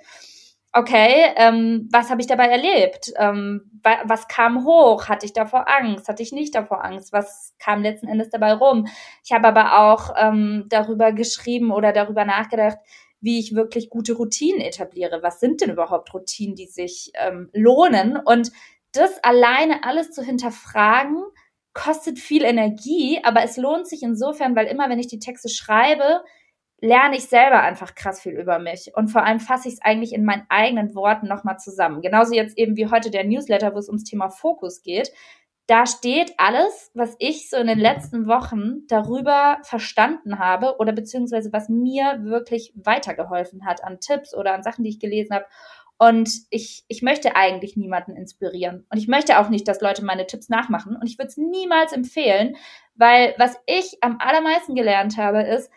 okay, 0.73 1.33
ähm, 1.37 1.89
was 1.91 2.11
habe 2.11 2.21
ich 2.21 2.27
dabei 2.27 2.47
erlebt? 2.47 3.13
Ähm, 3.17 3.71
wa 3.83 3.99
was 4.05 4.29
kam 4.29 4.65
hoch? 4.65 5.09
Hatte 5.09 5.27
ich 5.27 5.33
davor 5.33 5.69
Angst? 5.69 6.09
Hatte 6.09 6.23
ich 6.23 6.33
nicht 6.33 6.55
davor 6.55 6.85
Angst? 6.85 7.13
Was 7.13 7.55
kam 7.59 7.83
letzten 7.83 8.09
Endes 8.09 8.31
dabei 8.31 8.53
rum? 8.55 8.87
Ich 9.25 9.33
habe 9.33 9.49
aber 9.49 9.79
auch 9.79 10.15
ähm, 10.19 10.67
darüber 10.69 11.13
geschrieben 11.13 11.71
oder 11.73 11.93
darüber 11.93 12.25
nachgedacht, 12.25 12.79
wie 13.21 13.39
ich 13.39 13.55
wirklich 13.55 13.91
gute 13.91 14.15
Routinen 14.15 14.61
etabliere. 14.61 15.23
Was 15.23 15.41
sind 15.41 15.61
denn 15.61 15.71
überhaupt 15.71 16.15
Routinen, 16.15 16.55
die 16.55 16.67
sich 16.67 17.13
ähm, 17.15 17.51
lohnen? 17.53 18.17
Und 18.17 18.53
das 18.93 19.23
alleine 19.23 19.85
alles 19.85 20.11
zu 20.11 20.23
hinterfragen, 20.23 21.23
kostet 21.73 22.19
viel 22.19 22.45
Energie, 22.45 23.21
aber 23.23 23.43
es 23.43 23.57
lohnt 23.57 23.87
sich 23.87 24.03
insofern, 24.03 24.57
weil 24.57 24.67
immer, 24.67 24.89
wenn 24.89 24.99
ich 24.99 25.07
die 25.07 25.21
Texte 25.21 25.49
schreibe, 25.49 26.23
lerne 26.81 27.17
ich 27.17 27.25
selber 27.25 27.61
einfach 27.61 27.95
krass 27.95 28.21
viel 28.21 28.33
über 28.33 28.59
mich. 28.59 28.93
Und 28.95 29.09
vor 29.09 29.25
allem 29.25 29.41
fasse 29.41 29.69
ich 29.69 29.75
es 29.75 29.83
eigentlich 29.83 30.13
in 30.13 30.25
meinen 30.25 30.47
eigenen 30.49 30.95
Worten 30.95 31.29
nochmal 31.29 31.59
zusammen. 31.59 32.01
Genauso 32.03 32.35
jetzt 32.35 32.57
eben 32.59 32.77
wie 32.77 32.91
heute 32.91 33.11
der 33.11 33.25
Newsletter, 33.25 33.75
wo 33.75 33.79
es 33.79 33.89
ums 33.89 34.05
Thema 34.05 34.31
Fokus 34.31 34.83
geht 34.83 35.13
da 35.71 35.87
steht 35.87 36.35
alles, 36.37 36.91
was 36.95 37.15
ich 37.21 37.49
so 37.49 37.57
in 37.57 37.69
den 37.69 37.79
letzten 37.79 38.27
Wochen 38.27 38.89
darüber 38.89 39.59
verstanden 39.63 40.41
habe 40.41 40.79
oder 40.81 40.91
beziehungsweise 40.91 41.53
was 41.53 41.69
mir 41.69 42.25
wirklich 42.25 42.73
weitergeholfen 42.75 43.65
hat 43.65 43.85
an 43.85 44.01
Tipps 44.01 44.35
oder 44.35 44.53
an 44.53 44.65
Sachen, 44.65 44.83
die 44.83 44.91
ich 44.91 44.99
gelesen 44.99 45.33
habe. 45.33 45.45
Und 45.97 46.29
ich, 46.51 46.85
ich 46.89 47.03
möchte 47.03 47.37
eigentlich 47.37 47.77
niemanden 47.77 48.17
inspirieren. 48.17 48.85
Und 48.91 48.99
ich 48.99 49.07
möchte 49.07 49.39
auch 49.39 49.49
nicht, 49.49 49.69
dass 49.69 49.81
Leute 49.81 50.05
meine 50.05 50.27
Tipps 50.27 50.49
nachmachen. 50.49 50.97
Und 50.97 51.07
ich 51.07 51.19
würde 51.19 51.29
es 51.29 51.37
niemals 51.37 51.93
empfehlen, 51.93 52.57
weil 52.97 53.37
was 53.39 53.57
ich 53.67 53.99
am 54.01 54.19
allermeisten 54.19 54.75
gelernt 54.75 55.19
habe, 55.19 55.43
ist, 55.43 55.71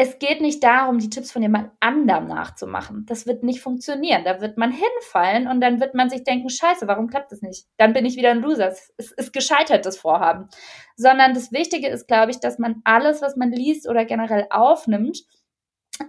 es 0.00 0.20
geht 0.20 0.40
nicht 0.40 0.62
darum, 0.62 1.00
die 1.00 1.10
Tipps 1.10 1.32
von 1.32 1.42
jemand 1.42 1.72
anderem 1.80 2.28
nachzumachen. 2.28 3.04
Das 3.06 3.26
wird 3.26 3.42
nicht 3.42 3.60
funktionieren. 3.60 4.22
Da 4.24 4.40
wird 4.40 4.56
man 4.56 4.70
hinfallen 4.70 5.48
und 5.48 5.60
dann 5.60 5.80
wird 5.80 5.94
man 5.94 6.08
sich 6.08 6.22
denken, 6.22 6.48
scheiße, 6.48 6.86
warum 6.86 7.08
klappt 7.08 7.32
das 7.32 7.42
nicht? 7.42 7.66
Dann 7.78 7.94
bin 7.94 8.06
ich 8.06 8.16
wieder 8.16 8.30
ein 8.30 8.40
Loser. 8.40 8.68
Es 8.68 9.10
ist 9.10 9.32
gescheitert, 9.32 9.84
das 9.84 9.98
Vorhaben. 9.98 10.48
Sondern 10.94 11.34
das 11.34 11.50
Wichtige 11.50 11.88
ist, 11.88 12.06
glaube 12.06 12.30
ich, 12.30 12.38
dass 12.38 12.60
man 12.60 12.80
alles, 12.84 13.22
was 13.22 13.34
man 13.34 13.50
liest 13.50 13.88
oder 13.88 14.04
generell 14.04 14.46
aufnimmt, 14.50 15.24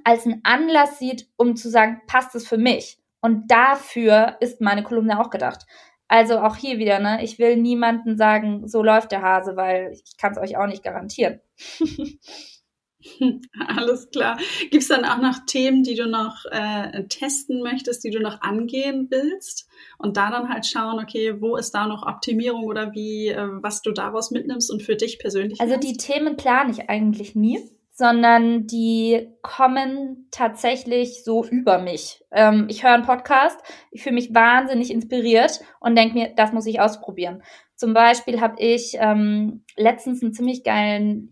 als 0.04 0.28
einen 0.28 0.42
Anlass 0.44 1.00
sieht, 1.00 1.28
um 1.36 1.56
zu 1.56 1.68
sagen, 1.68 2.00
passt 2.06 2.36
es 2.36 2.48
für 2.48 2.60
mich? 2.60 3.00
Und 3.22 3.50
dafür 3.50 4.38
ist 4.40 4.62
meine 4.62 4.84
Kolumne 4.84 5.20
auch 5.20 5.32
gedacht. 5.32 5.66
Also 6.08 6.38
auch 6.38 6.58
hier 6.58 6.78
wieder, 6.78 7.00
ne? 7.00 7.24
Ich 7.24 7.40
will 7.40 7.58
niemanden 7.58 8.18
sagen, 8.18 8.68
so 8.68 8.84
läuft 8.84 9.12
der 9.12 9.24
Hase, 9.24 9.56
weil 9.56 9.94
ich 9.94 10.16
kann 10.18 10.34
es 10.34 10.38
euch 10.38 10.58
auch 10.58 10.68
nicht 10.68 10.84
garantieren. 10.84 11.42
Alles 13.68 14.10
klar. 14.10 14.38
Gibt 14.72 14.84
es 14.84 14.90
dann 14.90 15.06
auch 15.06 15.20
noch 15.20 15.46
Themen, 15.46 15.84
die 15.84 15.96
du 15.96 16.08
noch 16.08 16.46
äh, 16.52 17.06
testen 17.08 17.62
möchtest, 17.62 18.04
die 18.04 18.10
du 18.10 18.20
noch 18.20 18.42
angehen 18.42 19.08
willst? 19.10 19.70
Und 19.98 20.18
da 20.18 20.30
dann 20.30 20.50
halt 20.50 20.66
schauen, 20.66 21.00
okay, 21.00 21.42
wo 21.42 21.56
ist 21.56 21.72
da 21.72 21.88
noch 21.88 22.06
Optimierung 22.06 22.66
oder 22.66 22.94
wie, 22.94 23.30
äh, 23.30 23.48
was 23.62 23.82
du 23.82 23.92
daraus 23.92 24.32
mitnimmst 24.32 24.72
und 24.72 24.84
für 24.84 24.96
dich 24.96 25.20
persönlich? 25.20 25.60
Also 25.62 25.78
die 25.78 25.98
Themen 25.98 26.36
plane 26.38 26.72
ich 26.72 26.90
eigentlich 26.90 27.36
nie 27.36 27.60
sondern 28.00 28.66
die 28.66 29.28
kommen 29.42 30.30
tatsächlich 30.32 31.26
so 31.26 31.44
über 31.44 31.80
mich. 31.80 32.24
Ähm, 32.32 32.68
ich 32.70 32.86
höre 32.86 32.94
einen 32.94 33.04
Podcast, 33.04 33.60
ich 33.92 34.04
fühle 34.04 34.16
mich 34.16 34.34
wahnsinnig 34.34 34.90
inspiriert 34.90 35.60
und 35.82 35.98
denke 35.98 36.14
mir, 36.14 36.34
das 36.34 36.54
muss 36.54 36.66
ich 36.66 36.80
ausprobieren. 36.80 37.44
Zum 37.76 37.94
Beispiel 37.94 38.40
habe 38.40 38.56
ich 38.60 38.96
ähm, 38.98 39.66
letztens 39.76 40.24
einen 40.24 40.34
ziemlich 40.34 40.64
geilen 40.64 41.30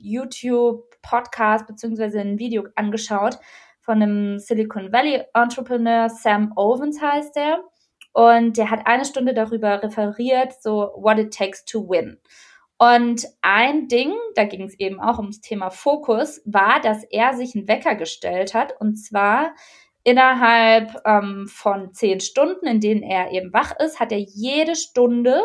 YouTube-Podcast 1.08 1.68
beziehungsweise 1.68 2.20
ein 2.20 2.40
Video 2.40 2.66
angeschaut 2.76 3.40
von 3.82 4.02
einem 4.02 4.40
Silicon 4.40 4.92
Valley 4.92 5.24
Entrepreneur, 5.34 6.10
Sam 6.10 6.52
Owens 6.56 7.02
heißt 7.02 7.36
der. 7.36 7.64
Und 8.14 8.58
der 8.58 8.72
hat 8.72 8.86
eine 8.86 9.06
Stunde 9.06 9.34
darüber 9.34 9.82
referiert, 9.84 10.54
so 10.62 10.92
what 10.96 11.20
it 11.20 11.34
takes 11.34 11.64
to 11.66 11.88
win. 11.88 12.18
Und 12.80 13.26
ein 13.42 13.88
Ding, 13.88 14.14
da 14.36 14.44
ging 14.44 14.64
es 14.64 14.80
eben 14.80 15.00
auch 15.00 15.18
ums 15.20 15.42
Thema 15.42 15.70
Fokus, 15.70 16.42
war, 16.46 16.80
dass 16.82 17.04
er 17.06 17.34
sich 17.34 17.56
einen 17.56 17.68
Wecker 17.68 17.96
gestellt 17.96 18.54
hat 18.54 18.74
und 18.80 18.96
zwar 18.96 19.54
innerhalb 20.04 21.02
ähm, 21.06 21.48
von 21.48 21.94
zehn 21.94 22.20
Stunden, 22.20 22.66
in 22.66 22.80
denen 22.80 23.04
er 23.04 23.32
eben 23.32 23.52
wach 23.52 23.74
ist, 23.80 24.00
hat 24.00 24.12
er 24.12 24.20
jede 24.20 24.76
Stunde 24.76 25.42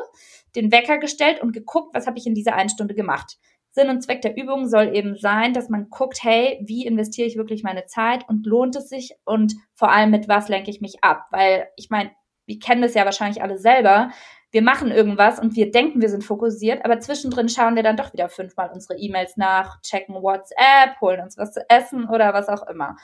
den 0.54 0.70
Wecker 0.70 0.98
gestellt 0.98 1.40
und 1.42 1.52
geguckt, 1.52 1.94
was 1.94 2.06
habe 2.06 2.18
ich 2.18 2.26
in 2.26 2.34
dieser 2.34 2.54
einen 2.54 2.68
Stunde 2.68 2.94
gemacht. 2.94 3.38
Sinn 3.72 3.88
und 3.88 4.02
Zweck 4.02 4.22
der 4.22 4.36
Übung 4.36 4.68
soll 4.68 4.94
eben 4.94 5.16
sein, 5.16 5.52
dass 5.52 5.68
man 5.68 5.88
guckt, 5.90 6.22
hey, 6.22 6.62
wie 6.64 6.86
investiere 6.86 7.26
ich 7.26 7.36
wirklich 7.36 7.62
meine 7.62 7.86
Zeit 7.86 8.28
und 8.28 8.46
lohnt 8.46 8.76
es 8.76 8.88
sich 8.88 9.14
und 9.24 9.54
vor 9.74 9.90
allem 9.90 10.10
mit 10.10 10.28
was 10.28 10.48
lenke 10.48 10.70
ich 10.70 10.80
mich 10.80 11.02
ab? 11.02 11.26
Weil 11.30 11.68
ich 11.76 11.90
meine, 11.90 12.10
wir 12.46 12.58
kennen 12.58 12.82
das 12.82 12.94
ja 12.94 13.04
wahrscheinlich 13.04 13.42
alle 13.42 13.58
selber 13.58 14.10
wir 14.52 14.62
machen 14.62 14.90
irgendwas 14.90 15.38
und 15.38 15.56
wir 15.56 15.70
denken, 15.70 16.02
wir 16.02 16.10
sind 16.10 16.24
fokussiert, 16.24 16.84
aber 16.84 17.00
zwischendrin 17.00 17.48
schauen 17.48 17.74
wir 17.74 17.82
dann 17.82 17.96
doch 17.96 18.12
wieder 18.12 18.28
fünfmal 18.28 18.70
unsere 18.72 18.98
E-Mails 18.98 19.38
nach, 19.38 19.80
checken 19.80 20.14
WhatsApp, 20.14 21.00
holen 21.00 21.22
uns 21.22 21.38
was 21.38 21.54
zu 21.54 21.64
essen 21.70 22.06
oder 22.06 22.34
was 22.34 22.48
auch 22.48 22.68
immer. 22.68 22.96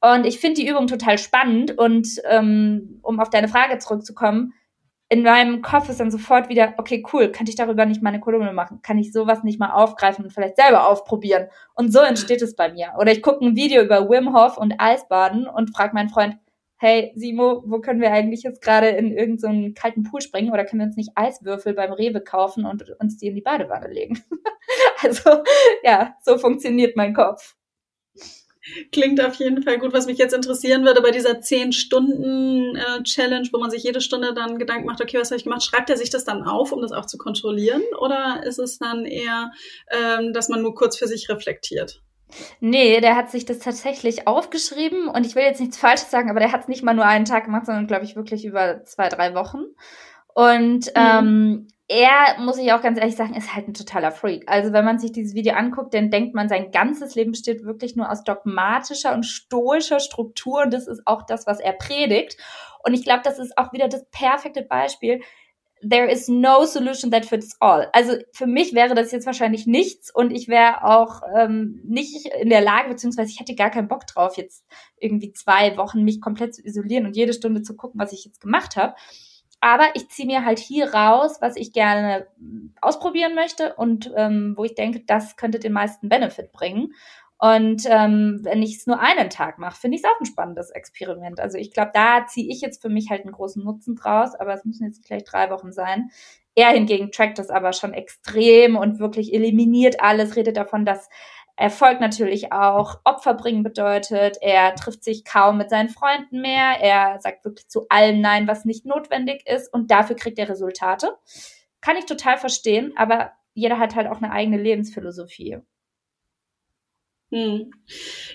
Und 0.00 0.24
ich 0.24 0.38
finde 0.38 0.60
die 0.60 0.68
Übung 0.68 0.86
total 0.86 1.18
spannend 1.18 1.76
und 1.76 2.08
ähm, 2.28 3.00
um 3.02 3.18
auf 3.18 3.28
deine 3.28 3.48
Frage 3.48 3.78
zurückzukommen, 3.78 4.54
in 5.14 5.22
meinem 5.22 5.62
Kopf 5.62 5.88
ist 5.88 6.00
dann 6.00 6.10
sofort 6.10 6.48
wieder, 6.48 6.74
okay, 6.76 7.04
cool, 7.12 7.30
könnte 7.30 7.48
ich 7.50 7.54
darüber 7.54 7.86
nicht 7.86 8.02
mal 8.02 8.10
eine 8.10 8.18
Kolumne 8.18 8.52
machen? 8.52 8.80
Kann 8.82 8.98
ich 8.98 9.12
sowas 9.12 9.44
nicht 9.44 9.60
mal 9.60 9.70
aufgreifen 9.70 10.24
und 10.24 10.32
vielleicht 10.32 10.56
selber 10.56 10.88
aufprobieren? 10.88 11.46
Und 11.74 11.92
so 11.92 12.00
entsteht 12.00 12.42
es 12.42 12.56
bei 12.56 12.72
mir. 12.72 12.94
Oder 12.98 13.12
ich 13.12 13.22
gucke 13.22 13.44
ein 13.44 13.54
Video 13.54 13.80
über 13.80 14.10
Wim 14.10 14.34
Hof 14.34 14.58
und 14.58 14.74
Eisbaden 14.78 15.46
und 15.46 15.70
frage 15.70 15.94
meinen 15.94 16.08
Freund, 16.08 16.36
hey 16.78 17.12
Simo, 17.14 17.62
wo 17.64 17.78
können 17.78 18.00
wir 18.00 18.10
eigentlich 18.10 18.42
jetzt 18.42 18.60
gerade 18.60 18.88
in 18.88 19.12
irgendeinen 19.12 19.68
so 19.68 19.80
kalten 19.80 20.02
Pool 20.02 20.20
springen 20.20 20.52
oder 20.52 20.64
können 20.64 20.80
wir 20.80 20.86
uns 20.86 20.96
nicht 20.96 21.12
Eiswürfel 21.14 21.74
beim 21.74 21.92
Rewe 21.92 22.20
kaufen 22.20 22.64
und 22.66 22.90
uns 22.98 23.16
die 23.16 23.28
in 23.28 23.36
die 23.36 23.40
Badewanne 23.40 23.86
legen? 23.86 24.20
also 25.00 25.44
ja, 25.84 26.16
so 26.22 26.38
funktioniert 26.38 26.96
mein 26.96 27.14
Kopf. 27.14 27.54
Klingt 28.92 29.22
auf 29.22 29.34
jeden 29.34 29.62
Fall 29.62 29.78
gut. 29.78 29.92
Was 29.92 30.06
mich 30.06 30.16
jetzt 30.18 30.32
interessieren 30.32 30.84
würde 30.84 31.02
bei 31.02 31.10
dieser 31.10 31.32
10-Stunden-Challenge, 31.32 33.48
wo 33.52 33.58
man 33.58 33.70
sich 33.70 33.82
jede 33.82 34.00
Stunde 34.00 34.32
dann 34.32 34.58
Gedanken 34.58 34.86
macht, 34.86 35.02
okay, 35.02 35.18
was 35.18 35.30
habe 35.30 35.36
ich 35.36 35.44
gemacht? 35.44 35.62
Schreibt 35.62 35.90
er 35.90 35.98
sich 35.98 36.08
das 36.10 36.24
dann 36.24 36.42
auf, 36.42 36.72
um 36.72 36.80
das 36.80 36.92
auch 36.92 37.06
zu 37.06 37.18
kontrollieren? 37.18 37.82
Oder 38.00 38.42
ist 38.44 38.58
es 38.58 38.78
dann 38.78 39.04
eher, 39.04 39.52
ähm, 39.90 40.32
dass 40.32 40.48
man 40.48 40.62
nur 40.62 40.74
kurz 40.74 40.96
für 40.96 41.06
sich 41.06 41.28
reflektiert? 41.28 42.00
Nee, 42.60 43.00
der 43.00 43.16
hat 43.16 43.30
sich 43.30 43.44
das 43.44 43.58
tatsächlich 43.58 44.26
aufgeschrieben 44.26 45.08
und 45.08 45.26
ich 45.26 45.34
will 45.34 45.44
jetzt 45.44 45.60
nichts 45.60 45.76
Falsches 45.76 46.10
sagen, 46.10 46.30
aber 46.30 46.40
der 46.40 46.52
hat 46.52 46.62
es 46.62 46.68
nicht 46.68 46.82
mal 46.82 46.94
nur 46.94 47.04
einen 47.04 47.26
Tag 47.26 47.44
gemacht, 47.44 47.66
sondern 47.66 47.86
glaube 47.86 48.04
ich 48.04 48.16
wirklich 48.16 48.44
über 48.44 48.82
zwei, 48.84 49.08
drei 49.08 49.34
Wochen. 49.34 49.64
Und 50.34 50.86
mhm. 50.86 50.92
ähm, 50.96 51.68
er, 51.86 52.40
muss 52.40 52.58
ich 52.58 52.72
auch 52.72 52.82
ganz 52.82 52.98
ehrlich 52.98 53.16
sagen, 53.16 53.34
ist 53.34 53.54
halt 53.54 53.68
ein 53.68 53.74
totaler 53.74 54.10
Freak. 54.10 54.44
Also 54.46 54.72
wenn 54.72 54.84
man 54.84 54.98
sich 54.98 55.12
dieses 55.12 55.34
Video 55.34 55.54
anguckt, 55.54 55.92
dann 55.92 56.10
denkt 56.10 56.34
man, 56.34 56.48
sein 56.48 56.70
ganzes 56.70 57.14
Leben 57.14 57.32
besteht 57.32 57.64
wirklich 57.64 57.94
nur 57.94 58.10
aus 58.10 58.24
dogmatischer 58.24 59.12
und 59.12 59.24
stoischer 59.24 60.00
Struktur 60.00 60.62
und 60.62 60.72
das 60.72 60.86
ist 60.86 61.02
auch 61.06 61.22
das, 61.22 61.46
was 61.46 61.60
er 61.60 61.72
predigt. 61.72 62.36
Und 62.84 62.94
ich 62.94 63.04
glaube, 63.04 63.20
das 63.22 63.38
ist 63.38 63.58
auch 63.58 63.72
wieder 63.72 63.88
das 63.88 64.06
perfekte 64.10 64.62
Beispiel 64.62 65.20
there 65.84 66.10
is 66.10 66.28
no 66.28 66.64
solution 66.64 67.10
that 67.10 67.26
fits 67.26 67.56
all. 67.60 67.88
Also 67.92 68.16
für 68.32 68.46
mich 68.46 68.74
wäre 68.74 68.94
das 68.94 69.12
jetzt 69.12 69.26
wahrscheinlich 69.26 69.66
nichts 69.66 70.12
und 70.12 70.30
ich 70.30 70.48
wäre 70.48 70.84
auch 70.84 71.22
ähm, 71.36 71.80
nicht 71.84 72.26
in 72.26 72.48
der 72.48 72.62
Lage, 72.62 72.88
beziehungsweise 72.88 73.30
ich 73.30 73.40
hätte 73.40 73.54
gar 73.54 73.70
keinen 73.70 73.88
Bock 73.88 74.06
drauf, 74.06 74.36
jetzt 74.36 74.64
irgendwie 74.98 75.32
zwei 75.32 75.76
Wochen 75.76 76.02
mich 76.02 76.20
komplett 76.20 76.54
zu 76.54 76.64
isolieren 76.64 77.06
und 77.06 77.16
jede 77.16 77.34
Stunde 77.34 77.62
zu 77.62 77.76
gucken, 77.76 78.00
was 78.00 78.12
ich 78.12 78.24
jetzt 78.24 78.40
gemacht 78.40 78.76
habe. 78.76 78.94
Aber 79.64 79.86
ich 79.94 80.10
ziehe 80.10 80.26
mir 80.26 80.44
halt 80.44 80.58
hier 80.58 80.92
raus, 80.92 81.38
was 81.40 81.56
ich 81.56 81.72
gerne 81.72 82.26
ausprobieren 82.82 83.34
möchte 83.34 83.74
und 83.76 84.12
ähm, 84.14 84.52
wo 84.58 84.64
ich 84.64 84.74
denke, 84.74 85.00
das 85.06 85.36
könnte 85.36 85.58
den 85.58 85.72
meisten 85.72 86.10
Benefit 86.10 86.52
bringen. 86.52 86.92
Und 87.38 87.84
ähm, 87.88 88.40
wenn 88.42 88.62
ich 88.62 88.76
es 88.76 88.86
nur 88.86 89.00
einen 89.00 89.30
Tag 89.30 89.58
mache, 89.58 89.80
finde 89.80 89.96
ich 89.96 90.04
es 90.04 90.10
auch 90.10 90.20
ein 90.20 90.26
spannendes 90.26 90.68
Experiment. 90.68 91.40
Also 91.40 91.56
ich 91.56 91.72
glaube, 91.72 91.92
da 91.94 92.26
ziehe 92.26 92.52
ich 92.52 92.60
jetzt 92.60 92.82
für 92.82 92.90
mich 92.90 93.08
halt 93.08 93.22
einen 93.22 93.32
großen 93.32 93.64
Nutzen 93.64 93.96
draus, 93.96 94.34
aber 94.34 94.52
es 94.52 94.66
müssen 94.66 94.84
jetzt 94.84 95.02
gleich 95.02 95.24
drei 95.24 95.48
Wochen 95.48 95.72
sein. 95.72 96.10
Er 96.54 96.68
hingegen 96.68 97.10
trackt 97.10 97.38
das 97.38 97.48
aber 97.48 97.72
schon 97.72 97.94
extrem 97.94 98.76
und 98.76 98.98
wirklich 98.98 99.32
eliminiert 99.32 100.02
alles, 100.02 100.36
redet 100.36 100.58
davon, 100.58 100.84
dass 100.84 101.08
Erfolg 101.56 102.00
natürlich 102.00 102.52
auch 102.52 103.00
Opfer 103.04 103.34
bringen 103.34 103.62
bedeutet. 103.62 104.38
Er 104.40 104.74
trifft 104.74 105.04
sich 105.04 105.24
kaum 105.24 105.56
mit 105.58 105.70
seinen 105.70 105.88
Freunden 105.88 106.40
mehr. 106.40 106.80
Er 106.80 107.20
sagt 107.20 107.44
wirklich 107.44 107.68
zu 107.68 107.86
allem 107.88 108.20
Nein, 108.20 108.48
was 108.48 108.64
nicht 108.64 108.86
notwendig 108.86 109.46
ist. 109.46 109.72
Und 109.72 109.90
dafür 109.90 110.16
kriegt 110.16 110.38
er 110.38 110.48
Resultate. 110.48 111.16
Kann 111.80 111.96
ich 111.96 112.06
total 112.06 112.38
verstehen, 112.38 112.92
aber 112.96 113.32
jeder 113.54 113.78
hat 113.78 113.94
halt 113.94 114.08
auch 114.08 114.20
eine 114.20 114.32
eigene 114.32 114.56
Lebensphilosophie. 114.56 115.58
Hm. 117.34 117.72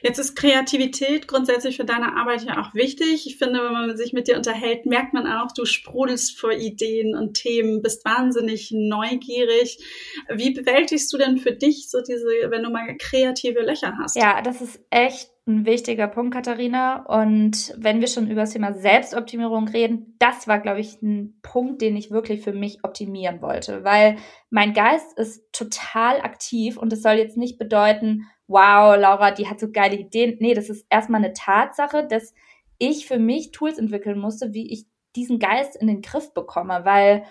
Jetzt 0.03 0.19
ist 0.19 0.35
Kreativität 0.35 1.29
grundsätzlich 1.29 1.77
für 1.77 1.85
deine 1.85 2.17
Arbeit 2.17 2.43
ja 2.43 2.61
auch 2.61 2.73
wichtig. 2.73 3.25
Ich 3.27 3.37
finde, 3.37 3.63
wenn 3.63 3.71
man 3.71 3.95
sich 3.95 4.11
mit 4.11 4.27
dir 4.27 4.35
unterhält, 4.35 4.85
merkt 4.85 5.13
man 5.13 5.25
auch, 5.25 5.53
du 5.53 5.63
sprudelst 5.63 6.37
vor 6.37 6.51
Ideen 6.51 7.15
und 7.15 7.35
Themen, 7.35 7.81
bist 7.81 8.03
wahnsinnig 8.03 8.71
neugierig. 8.71 9.79
Wie 10.33 10.51
bewältigst 10.51 11.13
du 11.13 11.17
denn 11.17 11.37
für 11.37 11.53
dich 11.53 11.89
so 11.89 12.01
diese, 12.01 12.25
wenn 12.49 12.61
du 12.61 12.71
mal 12.71 12.97
kreative 12.97 13.61
Löcher 13.61 13.93
hast? 13.97 14.17
Ja, 14.17 14.41
das 14.41 14.59
ist 14.59 14.81
echt 14.89 15.29
ein 15.47 15.65
wichtiger 15.65 16.09
Punkt, 16.09 16.33
Katharina. 16.33 17.05
Und 17.05 17.73
wenn 17.77 18.01
wir 18.01 18.07
schon 18.07 18.29
über 18.29 18.41
das 18.41 18.51
Thema 18.51 18.73
Selbstoptimierung 18.73 19.69
reden, 19.69 20.17
das 20.19 20.45
war, 20.45 20.59
glaube 20.59 20.81
ich, 20.81 21.01
ein 21.01 21.39
Punkt, 21.41 21.81
den 21.81 21.95
ich 21.95 22.11
wirklich 22.11 22.41
für 22.41 22.53
mich 22.53 22.83
optimieren 22.83 23.41
wollte, 23.41 23.85
weil 23.85 24.17
mein 24.49 24.73
Geist 24.73 25.17
ist 25.17 25.53
total 25.53 26.19
aktiv 26.19 26.77
und 26.77 26.91
es 26.91 27.01
soll 27.01 27.13
jetzt 27.13 27.37
nicht 27.37 27.57
bedeuten, 27.57 28.25
wow, 28.49 28.97
Laura, 28.97 29.31
die 29.31 29.47
hat 29.47 29.59
so 29.59 29.71
geile 29.71 29.95
Ideen. 29.95 30.37
Nee, 30.39 30.53
das 30.53 30.69
ist 30.69 30.85
erstmal 30.89 31.23
eine 31.23 31.33
Tatsache, 31.33 32.05
dass 32.05 32.33
ich 32.79 33.05
für 33.05 33.19
mich 33.19 33.51
Tools 33.51 33.77
entwickeln 33.77 34.19
musste, 34.19 34.53
wie 34.53 34.71
ich 34.73 34.85
diesen 35.15 35.39
Geist 35.39 35.75
in 35.75 35.87
den 35.87 36.01
Griff 36.01 36.33
bekomme, 36.33 36.81
weil 36.83 37.23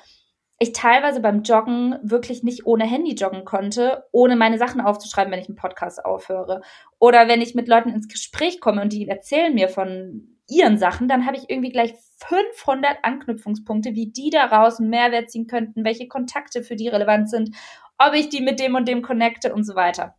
ich 0.61 0.73
teilweise 0.73 1.21
beim 1.21 1.43
Joggen 1.43 1.97
wirklich 2.03 2.43
nicht 2.43 2.67
ohne 2.67 2.85
Handy 2.85 3.15
joggen 3.15 3.45
konnte, 3.45 4.05
ohne 4.11 4.35
meine 4.35 4.59
Sachen 4.59 4.81
aufzuschreiben, 4.81 5.33
wenn 5.33 5.41
ich 5.41 5.49
einen 5.49 5.57
Podcast 5.57 6.05
aufhöre. 6.05 6.63
Oder 6.99 7.29
wenn 7.29 7.41
ich 7.41 7.55
mit 7.55 7.69
Leuten 7.69 7.91
ins 7.91 8.09
Gespräch 8.09 8.61
komme 8.61 8.83
und 8.83 8.93
die 8.93 9.07
erzählen 9.07 9.55
mir 9.55 9.69
von 9.69 10.39
ihren 10.49 10.79
Sachen, 10.79 11.07
dann 11.07 11.27
habe 11.27 11.37
ich 11.37 11.49
irgendwie 11.49 11.71
gleich 11.71 11.95
500 12.27 12.99
Anknüpfungspunkte, 13.03 13.95
wie 13.95 14.11
die 14.11 14.31
daraus 14.31 14.81
einen 14.81 14.91
Mehrwert 14.91 15.31
ziehen 15.31 15.47
könnten, 15.47 15.85
welche 15.85 16.09
Kontakte 16.09 16.63
für 16.63 16.75
die 16.75 16.89
relevant 16.89 17.31
sind, 17.31 17.55
ob 17.99 18.15
ich 18.15 18.29
die 18.29 18.41
mit 18.41 18.59
dem 18.59 18.75
und 18.75 18.89
dem 18.89 19.03
connecte 19.03 19.55
und 19.55 19.65
so 19.65 19.77
weiter. 19.77 20.17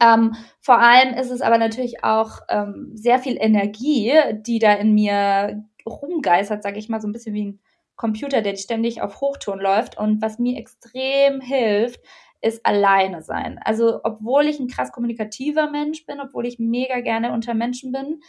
Ähm, 0.00 0.34
vor 0.60 0.78
allem 0.78 1.14
ist 1.14 1.30
es 1.30 1.42
aber 1.42 1.58
natürlich 1.58 2.04
auch 2.04 2.40
ähm, 2.48 2.92
sehr 2.94 3.18
viel 3.18 3.36
Energie, 3.38 4.12
die 4.32 4.58
da 4.58 4.72
in 4.72 4.94
mir 4.94 5.62
rumgeistert, 5.86 6.62
sage 6.62 6.78
ich 6.78 6.88
mal, 6.88 7.00
so 7.00 7.08
ein 7.08 7.12
bisschen 7.12 7.34
wie 7.34 7.44
ein 7.44 7.60
Computer, 7.96 8.40
der 8.40 8.56
ständig 8.56 9.02
auf 9.02 9.20
Hochton 9.20 9.60
läuft. 9.60 9.98
Und 9.98 10.22
was 10.22 10.38
mir 10.38 10.58
extrem 10.58 11.40
hilft, 11.40 12.00
ist 12.40 12.64
alleine 12.66 13.22
sein. 13.22 13.58
Also 13.64 14.00
obwohl 14.04 14.46
ich 14.46 14.58
ein 14.58 14.68
krass 14.68 14.92
kommunikativer 14.92 15.70
Mensch 15.70 16.04
bin, 16.06 16.20
obwohl 16.20 16.46
ich 16.46 16.58
mega 16.58 17.00
gerne 17.00 17.32
unter 17.32 17.54
Menschen 17.54 17.92
bin, 17.92 18.20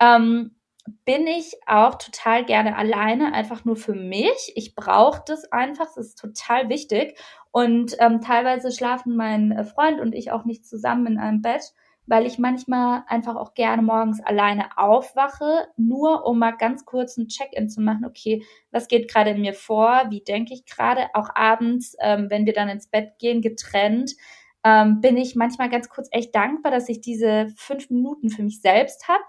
ähm, 0.00 0.56
bin 1.04 1.26
ich 1.26 1.54
auch 1.66 1.96
total 1.96 2.44
gerne 2.44 2.76
alleine, 2.76 3.32
einfach 3.32 3.64
nur 3.64 3.76
für 3.76 3.94
mich. 3.94 4.52
Ich 4.54 4.74
brauche 4.74 5.22
das 5.26 5.50
einfach, 5.52 5.86
das 5.86 5.96
ist 6.08 6.18
total 6.18 6.68
wichtig. 6.68 7.18
Und 7.52 7.96
ähm, 7.98 8.20
teilweise 8.20 8.70
schlafen 8.72 9.16
mein 9.16 9.52
äh, 9.52 9.64
Freund 9.64 10.00
und 10.00 10.14
ich 10.14 10.30
auch 10.32 10.44
nicht 10.44 10.66
zusammen 10.66 11.06
in 11.06 11.18
einem 11.18 11.42
Bett. 11.42 11.72
weil 12.10 12.26
ich 12.26 12.40
manchmal 12.40 13.04
einfach 13.06 13.36
auch 13.36 13.54
gerne 13.54 13.82
morgens 13.82 14.20
alleine 14.20 14.76
aufwache, 14.76 15.68
nur 15.76 16.26
um 16.26 16.40
mal 16.40 16.50
ganz 16.50 16.84
kurz 16.84 17.16
ein 17.16 17.28
Check-in 17.28 17.68
zu 17.68 17.80
machen. 17.80 18.04
Okay, 18.04 18.44
was 18.72 18.88
geht 18.88 19.08
gerade 19.08 19.30
in 19.30 19.40
mir 19.40 19.54
vor? 19.54 20.06
Wie 20.10 20.20
denke 20.22 20.52
ich 20.52 20.66
gerade? 20.66 21.06
Auch 21.14 21.28
abends, 21.34 21.96
ähm, 22.00 22.26
wenn 22.28 22.46
wir 22.46 22.52
dann 22.52 22.68
ins 22.68 22.88
Bett 22.88 23.12
gehen, 23.20 23.42
getrennt, 23.42 24.16
ähm, 24.64 25.00
bin 25.00 25.16
ich 25.16 25.36
manchmal 25.36 25.70
ganz 25.70 25.88
kurz 25.88 26.08
echt 26.10 26.34
dankbar, 26.34 26.72
dass 26.72 26.88
ich 26.88 27.00
diese 27.00 27.46
fünf 27.56 27.90
Minuten 27.90 28.28
für 28.28 28.42
mich 28.42 28.60
selbst 28.60 29.06
habe 29.08 29.22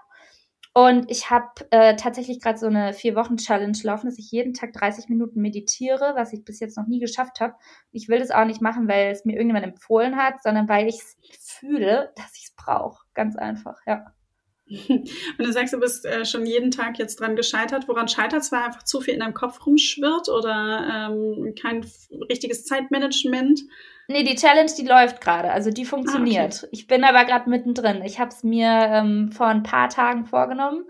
und 0.74 1.10
ich 1.10 1.30
habe 1.30 1.50
äh, 1.70 1.96
tatsächlich 1.96 2.40
gerade 2.40 2.58
so 2.58 2.66
eine 2.66 2.94
Vier-Wochen-Challenge 2.94 3.76
laufen, 3.82 4.06
dass 4.06 4.18
ich 4.18 4.30
jeden 4.30 4.54
Tag 4.54 4.72
30 4.72 5.08
Minuten 5.10 5.40
meditiere, 5.42 6.14
was 6.16 6.32
ich 6.32 6.44
bis 6.44 6.60
jetzt 6.60 6.78
noch 6.78 6.86
nie 6.86 6.98
geschafft 6.98 7.40
habe. 7.40 7.54
Ich 7.90 8.08
will 8.08 8.20
das 8.20 8.30
auch 8.30 8.46
nicht 8.46 8.62
machen, 8.62 8.88
weil 8.88 9.10
es 9.10 9.26
mir 9.26 9.34
irgendjemand 9.34 9.66
empfohlen 9.66 10.16
hat, 10.16 10.42
sondern 10.42 10.68
weil 10.68 10.88
ich 10.88 11.02
fühle, 11.40 12.12
dass 12.16 12.36
ich 12.36 12.44
es 12.44 12.54
brauche. 12.56 13.04
Ganz 13.12 13.36
einfach, 13.36 13.78
ja. 13.86 14.12
Und 14.88 15.10
du 15.38 15.52
sagst, 15.52 15.72
du 15.72 15.80
bist 15.80 16.04
äh, 16.04 16.24
schon 16.24 16.46
jeden 16.46 16.70
Tag 16.70 16.98
jetzt 16.98 17.20
dran 17.20 17.36
gescheitert. 17.36 17.88
Woran 17.88 18.08
scheitert 18.08 18.42
es? 18.42 18.52
Weil 18.52 18.62
einfach 18.62 18.82
zu 18.82 19.00
viel 19.00 19.14
in 19.14 19.20
deinem 19.20 19.34
Kopf 19.34 19.64
rumschwirrt 19.66 20.28
oder 20.28 21.10
ähm, 21.10 21.54
kein 21.60 21.86
richtiges 22.28 22.64
Zeitmanagement? 22.64 23.60
Nee, 24.08 24.24
die 24.24 24.34
Challenge, 24.34 24.70
die 24.76 24.86
läuft 24.86 25.20
gerade. 25.20 25.52
Also 25.52 25.70
die 25.70 25.84
funktioniert. 25.84 26.54
Ah, 26.54 26.58
okay. 26.58 26.68
Ich 26.72 26.86
bin 26.86 27.04
aber 27.04 27.24
gerade 27.24 27.48
mittendrin. 27.48 28.02
Ich 28.02 28.18
habe 28.18 28.30
es 28.30 28.42
mir 28.42 28.68
ähm, 28.68 29.30
vor 29.32 29.46
ein 29.46 29.62
paar 29.62 29.88
Tagen 29.88 30.26
vorgenommen 30.26 30.84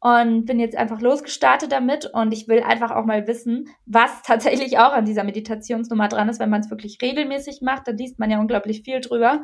und 0.00 0.46
bin 0.46 0.58
jetzt 0.58 0.76
einfach 0.76 1.00
losgestartet 1.00 1.72
damit. 1.72 2.06
Und 2.06 2.32
ich 2.32 2.48
will 2.48 2.62
einfach 2.62 2.90
auch 2.90 3.04
mal 3.04 3.26
wissen, 3.26 3.68
was 3.86 4.22
tatsächlich 4.26 4.78
auch 4.78 4.92
an 4.92 5.04
dieser 5.04 5.24
Meditationsnummer 5.24 6.08
dran 6.08 6.28
ist, 6.28 6.40
wenn 6.40 6.50
man 6.50 6.60
es 6.60 6.70
wirklich 6.70 6.98
regelmäßig 7.02 7.60
macht. 7.62 7.88
Da 7.88 7.92
liest 7.92 8.18
man 8.18 8.30
ja 8.30 8.40
unglaublich 8.40 8.82
viel 8.82 9.00
drüber. 9.00 9.42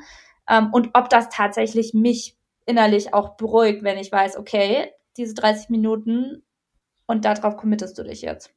Ähm, 0.48 0.70
und 0.72 0.90
ob 0.94 1.10
das 1.10 1.28
tatsächlich 1.28 1.94
mich 1.94 2.37
innerlich 2.68 3.14
auch 3.14 3.36
beruhigt, 3.36 3.82
wenn 3.82 3.98
ich 3.98 4.12
weiß, 4.12 4.36
okay, 4.36 4.92
diese 5.16 5.34
30 5.34 5.70
Minuten 5.70 6.44
und 7.06 7.24
darauf 7.24 7.56
committest 7.56 7.98
du 7.98 8.04
dich 8.04 8.22
jetzt. 8.22 8.54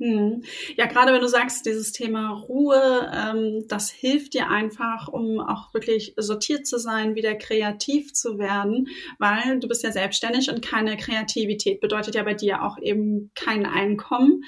Hm. 0.00 0.44
Ja, 0.78 0.86
gerade 0.86 1.12
wenn 1.12 1.20
du 1.20 1.28
sagst, 1.28 1.66
dieses 1.66 1.92
Thema 1.92 2.30
Ruhe, 2.30 3.10
ähm, 3.14 3.66
das 3.68 3.90
hilft 3.90 4.32
dir 4.32 4.48
einfach, 4.48 5.08
um 5.08 5.40
auch 5.40 5.74
wirklich 5.74 6.14
sortiert 6.16 6.66
zu 6.66 6.78
sein, 6.78 7.16
wieder 7.16 7.34
kreativ 7.34 8.14
zu 8.14 8.38
werden, 8.38 8.88
weil 9.18 9.60
du 9.60 9.68
bist 9.68 9.82
ja 9.82 9.92
selbstständig 9.92 10.48
und 10.50 10.62
keine 10.62 10.96
Kreativität 10.96 11.82
bedeutet 11.82 12.14
ja 12.14 12.22
bei 12.22 12.32
dir 12.32 12.62
auch 12.62 12.78
eben 12.80 13.30
kein 13.34 13.66
Einkommen. 13.66 14.44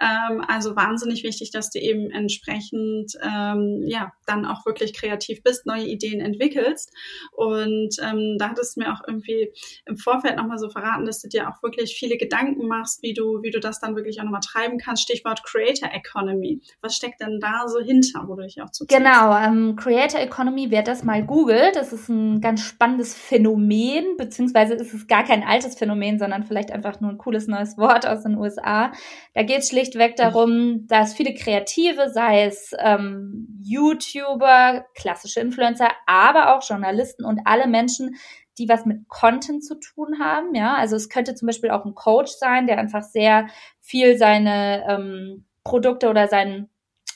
Ähm, 0.00 0.42
also 0.48 0.74
wahnsinnig 0.74 1.22
wichtig, 1.22 1.52
dass 1.52 1.70
du 1.70 1.78
eben 1.78 2.10
entsprechend 2.10 3.12
ähm, 3.22 3.84
ja 3.86 4.12
dann 4.26 4.44
auch 4.44 4.66
wirklich 4.66 4.92
kreativ 4.92 5.44
bist, 5.44 5.66
neue 5.66 5.86
Ideen 5.86 6.20
entwickelst. 6.20 6.92
Und 7.30 7.94
ähm, 8.02 8.38
da 8.40 8.48
hattest 8.48 8.74
du 8.74 8.80
mir 8.80 8.92
auch 8.92 9.06
irgendwie 9.06 9.52
im 9.84 9.98
Vorfeld 9.98 10.34
nochmal 10.36 10.58
so 10.58 10.68
verraten, 10.68 11.06
dass 11.06 11.22
du 11.22 11.28
dir 11.28 11.48
auch 11.48 11.62
wirklich 11.62 11.96
viele 11.96 12.16
Gedanken 12.16 12.66
machst, 12.66 13.04
wie 13.04 13.14
du, 13.14 13.40
wie 13.42 13.52
du 13.52 13.60
das 13.60 13.78
dann 13.78 13.94
wirklich 13.94 14.18
auch 14.18 14.24
nochmal 14.24 14.40
treiben 14.40 14.78
kannst 14.78 14.95
Stichwort 14.96 15.42
Creator 15.44 15.90
Economy. 15.92 16.60
Was 16.80 16.96
steckt 16.96 17.20
denn 17.20 17.38
da 17.40 17.68
so 17.68 17.80
hinter, 17.80 18.24
wo 18.26 18.34
du 18.34 18.42
dich 18.42 18.60
auch 18.62 18.70
zu 18.70 18.86
Genau, 18.86 19.36
ähm, 19.36 19.76
Creator 19.76 20.20
Economy, 20.20 20.70
wer 20.70 20.82
das 20.82 21.04
mal 21.04 21.24
googelt, 21.24 21.76
das 21.76 21.92
ist 21.92 22.08
ein 22.08 22.40
ganz 22.40 22.62
spannendes 22.62 23.14
Phänomen, 23.14 24.16
beziehungsweise 24.16 24.74
ist 24.74 24.94
es 24.94 25.06
gar 25.06 25.24
kein 25.24 25.42
altes 25.42 25.76
Phänomen, 25.76 26.18
sondern 26.18 26.44
vielleicht 26.44 26.72
einfach 26.72 27.00
nur 27.00 27.10
ein 27.10 27.18
cooles 27.18 27.46
neues 27.46 27.76
Wort 27.78 28.06
aus 28.06 28.22
den 28.22 28.36
USA. 28.36 28.92
Da 29.34 29.42
geht 29.42 29.58
es 29.58 29.68
schlichtweg 29.68 30.16
darum, 30.16 30.86
dass 30.86 31.14
viele 31.14 31.34
Kreative, 31.34 32.10
sei 32.10 32.44
es 32.44 32.72
ähm, 32.78 33.46
YouTuber, 33.62 34.86
klassische 34.94 35.40
Influencer, 35.40 35.90
aber 36.06 36.54
auch 36.54 36.62
Journalisten 36.68 37.24
und 37.24 37.40
alle 37.44 37.66
Menschen, 37.66 38.16
die 38.58 38.68
was 38.68 38.86
mit 38.86 39.08
Content 39.08 39.64
zu 39.64 39.74
tun 39.78 40.18
haben. 40.18 40.54
Ja, 40.54 40.74
also 40.74 40.96
es 40.96 41.08
könnte 41.08 41.34
zum 41.34 41.46
Beispiel 41.46 41.70
auch 41.70 41.84
ein 41.84 41.94
Coach 41.94 42.32
sein, 42.32 42.66
der 42.66 42.78
einfach 42.78 43.02
sehr 43.02 43.48
viel 43.86 44.18
seine 44.18 44.84
ähm, 44.88 45.44
Produkte 45.62 46.10
oder 46.10 46.26
sein 46.26 46.68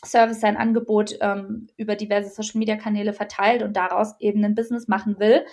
Service, 0.04 0.40
sein 0.40 0.56
Angebot 0.56 1.16
ähm, 1.20 1.66
über 1.76 1.96
diverse 1.96 2.30
Social 2.30 2.58
Media 2.58 2.76
Kanäle 2.76 3.12
verteilt 3.12 3.62
und 3.62 3.76
daraus 3.76 4.14
eben 4.20 4.44
ein 4.44 4.54
Business 4.54 4.86
machen 4.88 5.18
will. 5.18 5.44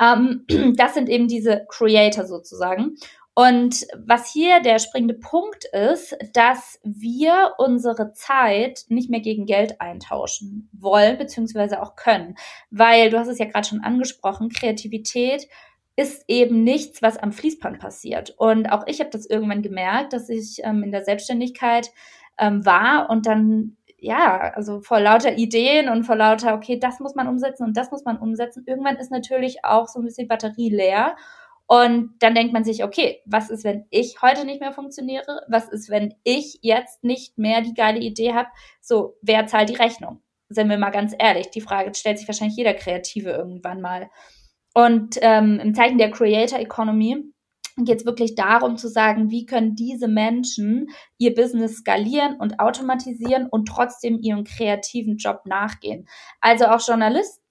Ähm, 0.00 0.44
das 0.76 0.94
sind 0.94 1.08
eben 1.08 1.28
diese 1.28 1.66
Creator 1.68 2.26
sozusagen. 2.26 2.96
Und 3.38 3.86
was 3.94 4.32
hier 4.32 4.60
der 4.60 4.78
springende 4.78 5.14
Punkt 5.14 5.66
ist, 5.66 6.16
dass 6.32 6.80
wir 6.82 7.52
unsere 7.58 8.12
Zeit 8.12 8.86
nicht 8.88 9.10
mehr 9.10 9.20
gegen 9.20 9.44
Geld 9.44 9.80
eintauschen 9.80 10.70
wollen, 10.72 11.18
beziehungsweise 11.18 11.82
auch 11.82 11.96
können. 11.96 12.34
Weil, 12.70 13.10
du 13.10 13.18
hast 13.18 13.28
es 13.28 13.38
ja 13.38 13.44
gerade 13.44 13.68
schon 13.68 13.82
angesprochen, 13.82 14.48
Kreativität 14.48 15.46
ist 15.96 16.24
eben 16.28 16.62
nichts, 16.62 17.02
was 17.02 17.16
am 17.16 17.32
Fließband 17.32 17.78
passiert. 17.78 18.34
Und 18.36 18.66
auch 18.66 18.86
ich 18.86 19.00
habe 19.00 19.10
das 19.10 19.26
irgendwann 19.26 19.62
gemerkt, 19.62 20.12
dass 20.12 20.28
ich 20.28 20.60
ähm, 20.62 20.82
in 20.82 20.92
der 20.92 21.04
Selbstständigkeit 21.04 21.90
ähm, 22.38 22.64
war 22.64 23.08
und 23.10 23.26
dann 23.26 23.76
ja, 23.98 24.52
also 24.54 24.80
vor 24.80 25.00
lauter 25.00 25.36
Ideen 25.36 25.88
und 25.88 26.04
vor 26.04 26.16
lauter, 26.16 26.54
okay, 26.54 26.78
das 26.78 27.00
muss 27.00 27.14
man 27.14 27.28
umsetzen 27.28 27.64
und 27.64 27.76
das 27.76 27.90
muss 27.90 28.04
man 28.04 28.18
umsetzen. 28.18 28.64
Irgendwann 28.66 28.96
ist 28.96 29.10
natürlich 29.10 29.64
auch 29.64 29.88
so 29.88 30.00
ein 30.00 30.04
bisschen 30.04 30.28
Batterie 30.28 30.70
leer. 30.70 31.16
Und 31.66 32.14
dann 32.20 32.34
denkt 32.34 32.52
man 32.52 32.62
sich, 32.62 32.84
okay, 32.84 33.20
was 33.26 33.50
ist, 33.50 33.64
wenn 33.64 33.86
ich 33.90 34.22
heute 34.22 34.44
nicht 34.44 34.60
mehr 34.60 34.72
funktioniere? 34.72 35.42
Was 35.48 35.68
ist, 35.68 35.90
wenn 35.90 36.14
ich 36.22 36.60
jetzt 36.62 37.02
nicht 37.02 37.38
mehr 37.38 37.60
die 37.62 37.74
geile 37.74 37.98
Idee 37.98 38.34
habe? 38.34 38.48
So, 38.80 39.16
wer 39.22 39.46
zahlt 39.46 39.70
die 39.70 39.74
Rechnung? 39.74 40.22
Sind 40.48 40.68
wir 40.68 40.78
mal 40.78 40.90
ganz 40.90 41.12
ehrlich, 41.18 41.50
die 41.50 41.60
Frage 41.60 41.92
stellt 41.94 42.18
sich 42.18 42.28
wahrscheinlich 42.28 42.56
jeder 42.56 42.74
Kreative 42.74 43.30
irgendwann 43.30 43.80
mal. 43.80 44.10
Und 44.76 45.16
ähm, 45.22 45.58
im 45.58 45.74
Zeichen 45.74 45.96
der 45.96 46.10
Creator 46.10 46.58
Economy 46.58 47.32
geht 47.78 48.00
es 48.00 48.04
wirklich 48.04 48.34
darum 48.34 48.76
zu 48.76 48.88
sagen, 48.88 49.30
wie 49.30 49.46
können 49.46 49.74
diese 49.74 50.06
Menschen 50.06 50.88
ihr 51.16 51.34
Business 51.34 51.78
skalieren 51.78 52.36
und 52.36 52.60
automatisieren 52.60 53.46
und 53.46 53.68
trotzdem 53.68 54.18
ihrem 54.20 54.44
kreativen 54.44 55.16
Job 55.16 55.46
nachgehen. 55.46 56.06
Also 56.42 56.66
auch 56.66 56.86
Journalisten 56.86 57.45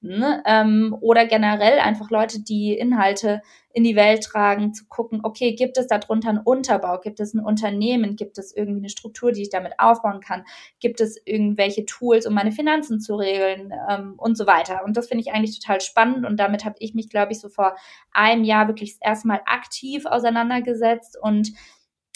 ähm, 0.46 0.96
oder 1.02 1.26
generell 1.26 1.80
einfach 1.80 2.10
Leute, 2.10 2.42
die 2.42 2.74
Inhalte 2.74 3.42
in 3.74 3.84
die 3.84 3.96
Welt 3.96 4.24
tragen, 4.24 4.74
zu 4.74 4.86
gucken, 4.88 5.22
okay, 5.24 5.54
gibt 5.54 5.78
es 5.78 5.88
darunter 5.88 6.30
einen 6.30 6.40
Unterbau, 6.40 7.00
gibt 7.00 7.20
es 7.20 7.34
ein 7.34 7.44
Unternehmen, 7.44 8.16
gibt 8.16 8.38
es 8.38 8.56
irgendwie 8.56 8.80
eine 8.80 8.90
Struktur, 8.90 9.32
die 9.32 9.42
ich 9.42 9.50
damit 9.50 9.74
aufbauen 9.80 10.22
kann, 10.22 10.46
gibt 10.80 11.02
es 11.02 11.20
irgendwelche 11.26 11.86
Tools, 11.86 12.26
um 12.26 12.34
meine 12.34 12.52
Finanzen 12.52 13.02
zu 13.02 13.16
regeln 13.16 13.74
ähm, 13.90 14.14
und 14.18 14.38
so 14.38 14.48
weiter. 14.48 14.84
Und 14.86 14.96
das 14.96 15.08
finde 15.08 15.24
ich 15.24 15.34
eigentlich 15.34 15.60
total 15.60 15.82
spannend 15.82 16.26
und 16.26 16.38
damit 16.40 16.64
habe 16.64 16.76
ich 16.80 16.94
mich, 16.94 17.10
glaube 17.10 17.34
ich, 17.34 17.40
so 17.40 17.50
vor 17.50 17.76
einem 18.12 18.44
Jahr 18.44 18.68
wirklich 18.68 18.98
erstmal 19.02 19.42
aktiv 19.46 20.06
auseinandergesetzt 20.06 21.18
und 21.22 21.52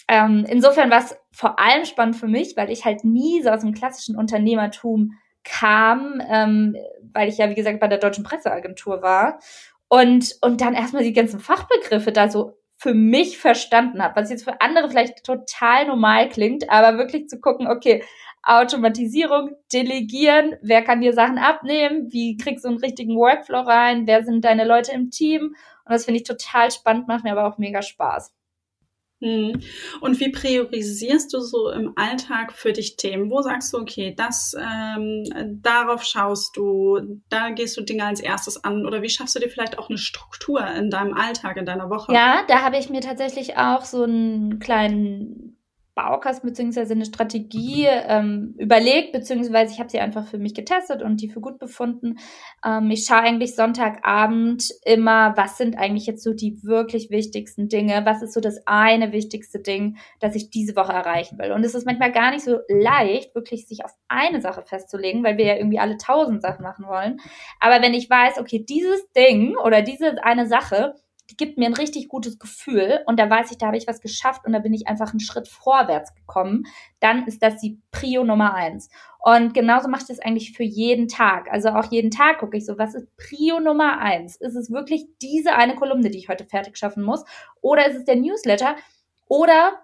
ähm, 0.08 0.44
insofern 0.48 0.90
war 0.90 0.98
es 0.98 1.16
vor 1.30 1.60
allem 1.60 1.84
spannend 1.84 2.16
für 2.16 2.26
mich, 2.26 2.56
weil 2.56 2.70
ich 2.70 2.84
halt 2.84 3.04
nie 3.04 3.42
so 3.42 3.50
aus 3.50 3.60
dem 3.60 3.72
klassischen 3.72 4.16
Unternehmertum 4.16 5.12
kam, 5.44 6.20
ähm, 6.28 6.76
weil 7.14 7.28
ich 7.28 7.38
ja, 7.38 7.48
wie 7.50 7.54
gesagt, 7.54 7.80
bei 7.80 7.88
der 7.88 7.98
Deutschen 7.98 8.24
Presseagentur 8.24 9.02
war 9.02 9.40
und, 9.88 10.36
und 10.40 10.60
dann 10.60 10.74
erstmal 10.74 11.02
die 11.02 11.12
ganzen 11.12 11.40
Fachbegriffe 11.40 12.12
da 12.12 12.30
so 12.30 12.58
für 12.76 12.94
mich 12.94 13.38
verstanden 13.38 14.02
habe, 14.02 14.18
was 14.18 14.30
jetzt 14.30 14.44
für 14.44 14.60
andere 14.60 14.88
vielleicht 14.88 15.24
total 15.24 15.86
normal 15.86 16.28
klingt, 16.30 16.70
aber 16.70 16.96
wirklich 16.96 17.28
zu 17.28 17.38
gucken, 17.38 17.66
okay, 17.66 18.02
Automatisierung, 18.42 19.50
Delegieren, 19.70 20.56
wer 20.62 20.82
kann 20.82 21.02
dir 21.02 21.12
Sachen 21.12 21.36
abnehmen, 21.36 22.10
wie 22.10 22.38
kriegst 22.38 22.64
du 22.64 22.68
einen 22.68 22.78
richtigen 22.78 23.16
Workflow 23.16 23.60
rein, 23.60 24.06
wer 24.06 24.24
sind 24.24 24.46
deine 24.46 24.64
Leute 24.64 24.92
im 24.92 25.10
Team 25.10 25.54
und 25.84 25.92
das 25.92 26.06
finde 26.06 26.20
ich 26.20 26.26
total 26.26 26.70
spannend, 26.70 27.06
macht 27.06 27.24
mir 27.24 27.32
aber 27.32 27.46
auch 27.46 27.58
mega 27.58 27.82
Spaß. 27.82 28.32
Hm. 29.20 29.60
Und 30.00 30.18
wie 30.18 30.30
priorisierst 30.30 31.32
du 31.32 31.40
so 31.40 31.70
im 31.70 31.92
Alltag 31.96 32.52
für 32.52 32.72
dich 32.72 32.96
Themen? 32.96 33.30
Wo 33.30 33.42
sagst 33.42 33.72
du, 33.72 33.78
okay, 33.78 34.14
das, 34.16 34.54
ähm, 34.58 35.24
darauf 35.62 36.04
schaust 36.04 36.56
du, 36.56 37.20
da 37.28 37.50
gehst 37.50 37.76
du 37.76 37.82
Dinge 37.82 38.06
als 38.06 38.20
erstes 38.20 38.64
an 38.64 38.86
oder 38.86 39.02
wie 39.02 39.10
schaffst 39.10 39.36
du 39.36 39.40
dir 39.40 39.50
vielleicht 39.50 39.78
auch 39.78 39.90
eine 39.90 39.98
Struktur 39.98 40.66
in 40.66 40.88
deinem 40.88 41.12
Alltag, 41.12 41.58
in 41.58 41.66
deiner 41.66 41.90
Woche? 41.90 42.12
Ja, 42.12 42.44
da 42.48 42.62
habe 42.62 42.78
ich 42.78 42.88
mir 42.88 43.02
tatsächlich 43.02 43.58
auch 43.58 43.84
so 43.84 44.04
einen 44.04 44.58
kleinen 44.58 45.59
Baukasten 45.94 46.48
beziehungsweise 46.48 46.94
eine 46.94 47.04
Strategie 47.04 47.86
ähm, 47.86 48.54
überlegt, 48.58 49.12
beziehungsweise 49.12 49.72
ich 49.72 49.80
habe 49.80 49.90
sie 49.90 50.00
einfach 50.00 50.26
für 50.26 50.38
mich 50.38 50.54
getestet 50.54 51.02
und 51.02 51.20
die 51.20 51.28
für 51.28 51.40
gut 51.40 51.58
befunden. 51.58 52.18
Ähm, 52.64 52.90
ich 52.90 53.04
schaue 53.04 53.20
eigentlich 53.20 53.54
Sonntagabend 53.54 54.70
immer, 54.84 55.36
was 55.36 55.58
sind 55.58 55.76
eigentlich 55.76 56.06
jetzt 56.06 56.22
so 56.22 56.32
die 56.32 56.62
wirklich 56.62 57.10
wichtigsten 57.10 57.68
Dinge, 57.68 58.02
was 58.04 58.22
ist 58.22 58.34
so 58.34 58.40
das 58.40 58.66
eine 58.66 59.12
wichtigste 59.12 59.58
Ding, 59.58 59.96
das 60.20 60.34
ich 60.34 60.50
diese 60.50 60.76
Woche 60.76 60.92
erreichen 60.92 61.38
will. 61.38 61.52
Und 61.52 61.64
es 61.64 61.74
ist 61.74 61.86
manchmal 61.86 62.12
gar 62.12 62.30
nicht 62.30 62.44
so 62.44 62.58
leicht, 62.68 63.34
wirklich 63.34 63.66
sich 63.66 63.84
auf 63.84 63.92
eine 64.08 64.40
Sache 64.40 64.62
festzulegen, 64.62 65.24
weil 65.24 65.38
wir 65.38 65.46
ja 65.46 65.56
irgendwie 65.56 65.78
alle 65.78 65.96
tausend 65.96 66.42
Sachen 66.42 66.62
machen 66.62 66.86
wollen. 66.86 67.20
Aber 67.58 67.82
wenn 67.82 67.94
ich 67.94 68.08
weiß, 68.08 68.38
okay, 68.38 68.64
dieses 68.64 69.10
Ding 69.12 69.56
oder 69.56 69.82
diese 69.82 70.22
eine 70.24 70.46
Sache, 70.46 70.94
die 71.30 71.36
gibt 71.36 71.58
mir 71.58 71.66
ein 71.66 71.74
richtig 71.74 72.08
gutes 72.08 72.38
Gefühl 72.38 73.00
und 73.06 73.18
da 73.18 73.30
weiß 73.30 73.50
ich, 73.50 73.58
da 73.58 73.66
habe 73.66 73.76
ich 73.76 73.86
was 73.86 74.00
geschafft 74.00 74.44
und 74.44 74.52
da 74.52 74.58
bin 74.58 74.74
ich 74.74 74.88
einfach 74.88 75.10
einen 75.10 75.20
Schritt 75.20 75.48
vorwärts 75.48 76.14
gekommen, 76.14 76.64
dann 76.98 77.26
ist 77.26 77.42
das 77.42 77.58
die 77.58 77.80
Prio 77.92 78.24
Nummer 78.24 78.54
eins. 78.54 78.90
Und 79.20 79.54
genauso 79.54 79.88
mache 79.88 80.02
ich 80.02 80.08
das 80.08 80.18
eigentlich 80.18 80.52
für 80.52 80.64
jeden 80.64 81.06
Tag. 81.06 81.48
Also 81.50 81.70
auch 81.70 81.90
jeden 81.90 82.10
Tag 82.10 82.38
gucke 82.38 82.56
ich 82.56 82.66
so, 82.66 82.78
was 82.78 82.94
ist 82.94 83.16
Prio 83.16 83.60
Nummer 83.60 83.98
eins? 83.98 84.36
Ist 84.36 84.56
es 84.56 84.70
wirklich 84.70 85.06
diese 85.22 85.54
eine 85.54 85.76
Kolumne, 85.76 86.10
die 86.10 86.18
ich 86.18 86.28
heute 86.28 86.46
fertig 86.46 86.76
schaffen 86.76 87.02
muss? 87.02 87.24
Oder 87.60 87.86
ist 87.86 87.96
es 87.96 88.04
der 88.04 88.16
Newsletter? 88.16 88.76
Oder 89.28 89.80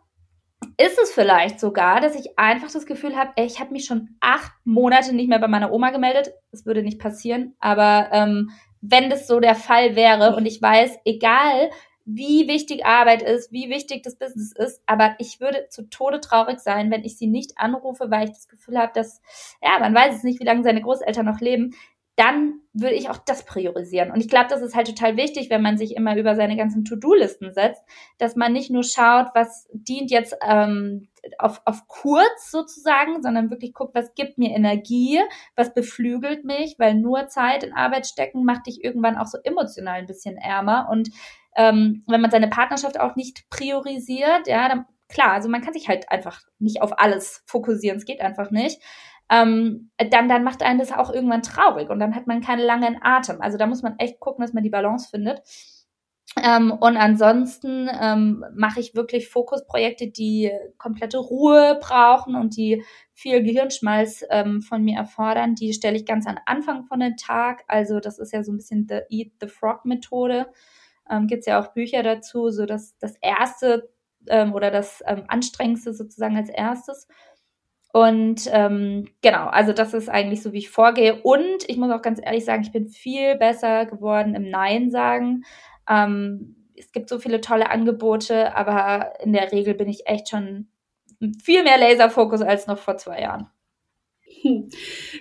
ist 0.79 0.99
es 0.99 1.13
vielleicht 1.13 1.61
sogar, 1.61 2.01
dass 2.01 2.15
ich 2.15 2.39
einfach 2.39 2.71
das 2.71 2.87
Gefühl 2.87 3.17
habe, 3.17 3.33
ich 3.37 3.61
habe 3.61 3.73
mich 3.73 3.85
schon 3.85 4.17
acht 4.21 4.53
Monate 4.65 5.15
nicht 5.15 5.29
mehr 5.29 5.39
bei 5.39 5.49
meiner 5.49 5.73
Oma 5.73 5.91
gemeldet. 5.91 6.33
Das 6.51 6.67
würde 6.67 6.83
nicht 6.83 6.99
passieren, 6.99 7.55
aber 7.61 8.09
ähm, 8.13 8.51
wenn 8.91 9.11
das 9.11 9.27
so 9.27 9.41
der 9.41 9.55
Fall 9.55 9.97
wäre. 9.97 10.37
Und 10.37 10.47
ich 10.47 10.61
weiß, 10.61 10.99
egal 11.05 11.71
wie 12.05 12.47
wichtig 12.47 12.87
Arbeit 12.87 13.23
ist, 13.23 13.51
wie 13.51 13.69
wichtig 13.69 14.05
das 14.05 14.17
Business 14.17 14.53
ist, 14.53 14.81
aber 14.87 15.17
ich 15.19 15.41
würde 15.41 15.67
zu 15.71 15.91
Tode 15.91 16.21
traurig 16.21 16.61
sein, 16.61 16.91
wenn 16.93 17.05
ich 17.05 17.19
sie 17.19 17.27
nicht 17.27 17.59
anrufe, 17.59 18.11
weil 18.11 18.25
ich 18.29 18.31
das 18.31 18.47
Gefühl 18.47 18.79
habe, 18.79 18.93
dass, 18.95 19.21
ja, 19.61 19.79
man 19.81 19.93
weiß 19.93 20.15
es 20.15 20.23
nicht, 20.23 20.39
wie 20.39 20.45
lange 20.45 20.63
seine 20.63 20.83
Großeltern 20.83 21.27
noch 21.27 21.41
leben, 21.41 21.75
dann 22.15 22.61
würde 22.73 22.95
ich 22.95 23.11
auch 23.11 23.19
das 23.19 23.45
priorisieren. 23.45 24.11
Und 24.13 24.21
ich 24.21 24.29
glaube, 24.29 24.47
das 24.49 24.63
ist 24.63 24.75
halt 24.75 24.87
total 24.87 25.17
wichtig, 25.17 25.51
wenn 25.51 25.63
man 25.63 25.77
sich 25.77 25.97
immer 25.97 26.17
über 26.17 26.37
seine 26.37 26.57
ganzen 26.57 26.85
To-Do-Listen 26.85 27.53
setzt, 27.53 27.83
dass 28.19 28.37
man 28.37 28.53
nicht 28.53 28.71
nur 28.71 28.85
schaut, 28.85 29.27
was 29.35 29.69
dient 29.73 30.11
jetzt 30.11 30.37
ähm, 30.47 31.09
auf, 31.39 31.61
auf 31.65 31.87
kurz 31.89 32.51
sozusagen, 32.51 33.23
sondern 33.23 33.51
wirklich 33.51 33.75
guckt, 33.75 33.95
was 33.95 34.15
gibt 34.15 34.39
mir 34.39 34.51
Energie, 34.51 35.21
was 35.55 35.75
beflügelt 35.75 36.45
mich, 36.45 36.77
weil 36.79 36.95
nur 36.95 37.29
Zeit 37.29 37.63
in 37.65 37.73
Arbeit 37.73 38.07
stecken 38.07 38.45
macht 38.45 38.67
dich 38.67 38.83
irgendwann 38.83 39.17
auch 39.17 39.27
so 39.27 39.39
emotional 39.45 39.99
ein 39.99 40.07
bisschen 40.07 40.37
ärmer. 40.37 40.89
Und 40.91 41.11
ähm, 41.57 42.05
wenn 42.07 42.21
man 42.21 42.31
seine 42.31 42.49
Partnerschaft 42.49 43.01
auch 43.01 43.17
nicht 43.17 43.49
priorisiert, 43.51 44.47
ja, 44.47 44.69
dann 44.69 44.87
klar, 45.09 45.33
also 45.33 45.49
man 45.49 45.63
kann 45.63 45.73
sich 45.73 45.89
halt 45.89 46.11
einfach 46.11 46.41
nicht 46.59 46.83
auf 46.83 46.99
alles 46.99 47.43
fokussieren, 47.47 47.99
es 47.99 48.05
geht 48.05 48.21
einfach 48.21 48.51
nicht 48.51 48.81
ähm, 49.31 49.91
dann, 49.99 50.29
dann 50.29 50.45
macht 50.45 50.63
einen 50.63 50.79
das 50.79 50.93
auch 50.93 51.13
irgendwann 51.13 51.43
traurig 51.43 51.91
und 51.91 51.99
dann 51.99 52.15
hat 52.15 52.27
man 52.27 52.41
keinen 52.41 52.65
langen 52.65 52.99
Atem. 53.03 53.41
Also 53.41 53.59
da 53.59 53.67
muss 53.67 53.83
man 53.83 53.99
echt 53.99 54.21
gucken, 54.21 54.45
dass 54.45 54.53
man 54.53 54.63
die 54.63 54.71
Balance 54.71 55.09
findet. 55.09 55.43
Ähm, 56.43 56.71
und 56.71 56.97
ansonsten 56.99 57.89
ähm, 58.01 58.45
mache 58.55 58.81
ich 58.81 58.95
wirklich 58.95 59.29
Fokusprojekte, 59.29 60.09
die 60.09 60.53
komplette 60.77 61.19
Ruhe 61.19 61.79
brauchen 61.81 62.35
und 62.37 62.57
die 62.57 62.85
viel 63.15 63.43
Gehirnschmalz 63.43 64.23
ähm, 64.31 64.61
von 64.61 64.83
mir 64.85 64.99
erfordern. 64.99 65.55
Die 65.55 65.73
stelle 65.73 65.97
ich 65.97 66.05
ganz 66.05 66.27
am 66.27 66.39
Anfang 66.45 66.85
von 66.85 67.01
den 67.01 67.17
Tag. 67.17 67.65
Also 67.69 68.01
das 68.01 68.19
ist 68.19 68.33
ja 68.33 68.43
so 68.43 68.53
ein 68.53 68.59
bisschen 68.59 68.87
the 68.89 69.01
Eat 69.09 69.33
the 69.41 69.49
Frog 69.49 69.87
Methode. 69.87 70.47
Ähm, 71.11 71.27
Gibt 71.27 71.47
ja 71.47 71.61
auch 71.61 71.73
Bücher 71.73 72.03
dazu, 72.03 72.51
so 72.51 72.67
dass 72.67 72.99
das 72.99 73.17
erste 73.23 73.89
ähm, 74.29 74.53
oder 74.53 74.71
das 74.71 75.03
ähm, 75.07 75.25
anstrengendste 75.29 75.95
sozusagen 75.95 76.37
als 76.37 76.51
erstes. 76.51 77.09
Und 77.93 78.43
ähm, 78.53 79.09
genau, 79.23 79.47
also 79.47 79.73
das 79.73 79.95
ist 79.95 80.11
eigentlich 80.11 80.43
so, 80.43 80.53
wie 80.53 80.59
ich 80.59 80.69
vorgehe. 80.69 81.23
Und 81.23 81.67
ich 81.67 81.79
muss 81.79 81.91
auch 81.91 82.03
ganz 82.03 82.21
ehrlich 82.23 82.45
sagen, 82.45 82.63
ich 82.63 82.73
bin 82.73 82.89
viel 82.89 83.37
besser 83.37 83.87
geworden 83.87 84.35
im 84.35 84.51
Nein 84.51 84.91
sagen. 84.91 85.45
Ähm, 85.89 86.57
es 86.77 86.93
gibt 86.93 87.09
so 87.09 87.19
viele 87.19 87.41
tolle 87.41 87.71
Angebote, 87.71 88.55
aber 88.55 89.21
in 89.21 89.33
der 89.33 89.53
Regel 89.53 89.75
bin 89.75 89.89
ich 89.89 90.07
echt 90.07 90.29
schon 90.29 90.69
viel 91.43 91.63
mehr 91.63 91.79
Laserfokus 91.79 92.43
als 92.43 92.67
noch 92.67 92.79
vor 92.79 92.97
zwei 92.99 93.23
Jahren. 93.23 93.49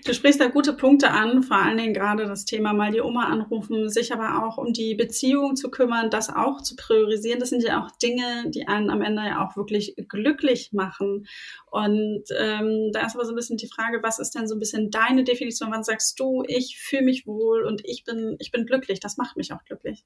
Du 0.05 0.13
sprichst 0.13 0.39
da 0.39 0.47
gute 0.47 0.73
Punkte 0.73 1.11
an, 1.11 1.43
vor 1.43 1.57
allen 1.57 1.77
Dingen 1.77 1.93
gerade 1.93 2.25
das 2.25 2.45
Thema 2.45 2.73
mal 2.73 2.91
die 2.91 3.01
Oma 3.01 3.25
anrufen, 3.25 3.89
sich 3.89 4.13
aber 4.13 4.45
auch 4.45 4.57
um 4.57 4.73
die 4.73 4.95
Beziehung 4.95 5.55
zu 5.55 5.69
kümmern, 5.69 6.09
das 6.09 6.29
auch 6.29 6.61
zu 6.61 6.75
priorisieren. 6.75 7.39
Das 7.39 7.49
sind 7.49 7.63
ja 7.63 7.83
auch 7.83 7.91
Dinge, 7.97 8.49
die 8.49 8.67
einen 8.67 8.89
am 8.89 9.01
Ende 9.01 9.23
ja 9.23 9.45
auch 9.45 9.55
wirklich 9.55 9.95
glücklich 10.07 10.71
machen. 10.73 11.27
Und 11.69 12.23
ähm, 12.37 12.91
da 12.93 13.05
ist 13.05 13.15
aber 13.15 13.25
so 13.25 13.31
ein 13.31 13.35
bisschen 13.35 13.57
die 13.57 13.67
Frage, 13.67 14.01
was 14.03 14.19
ist 14.19 14.35
denn 14.35 14.47
so 14.47 14.55
ein 14.55 14.59
bisschen 14.59 14.91
deine 14.91 15.23
Definition? 15.23 15.71
Wann 15.71 15.83
sagst 15.83 16.19
du, 16.19 16.43
ich 16.47 16.79
fühle 16.79 17.03
mich 17.03 17.27
wohl 17.27 17.63
und 17.63 17.81
ich 17.85 18.03
bin, 18.03 18.35
ich 18.39 18.51
bin 18.51 18.65
glücklich? 18.65 18.99
Das 18.99 19.17
macht 19.17 19.37
mich 19.37 19.53
auch 19.53 19.63
glücklich. 19.65 20.05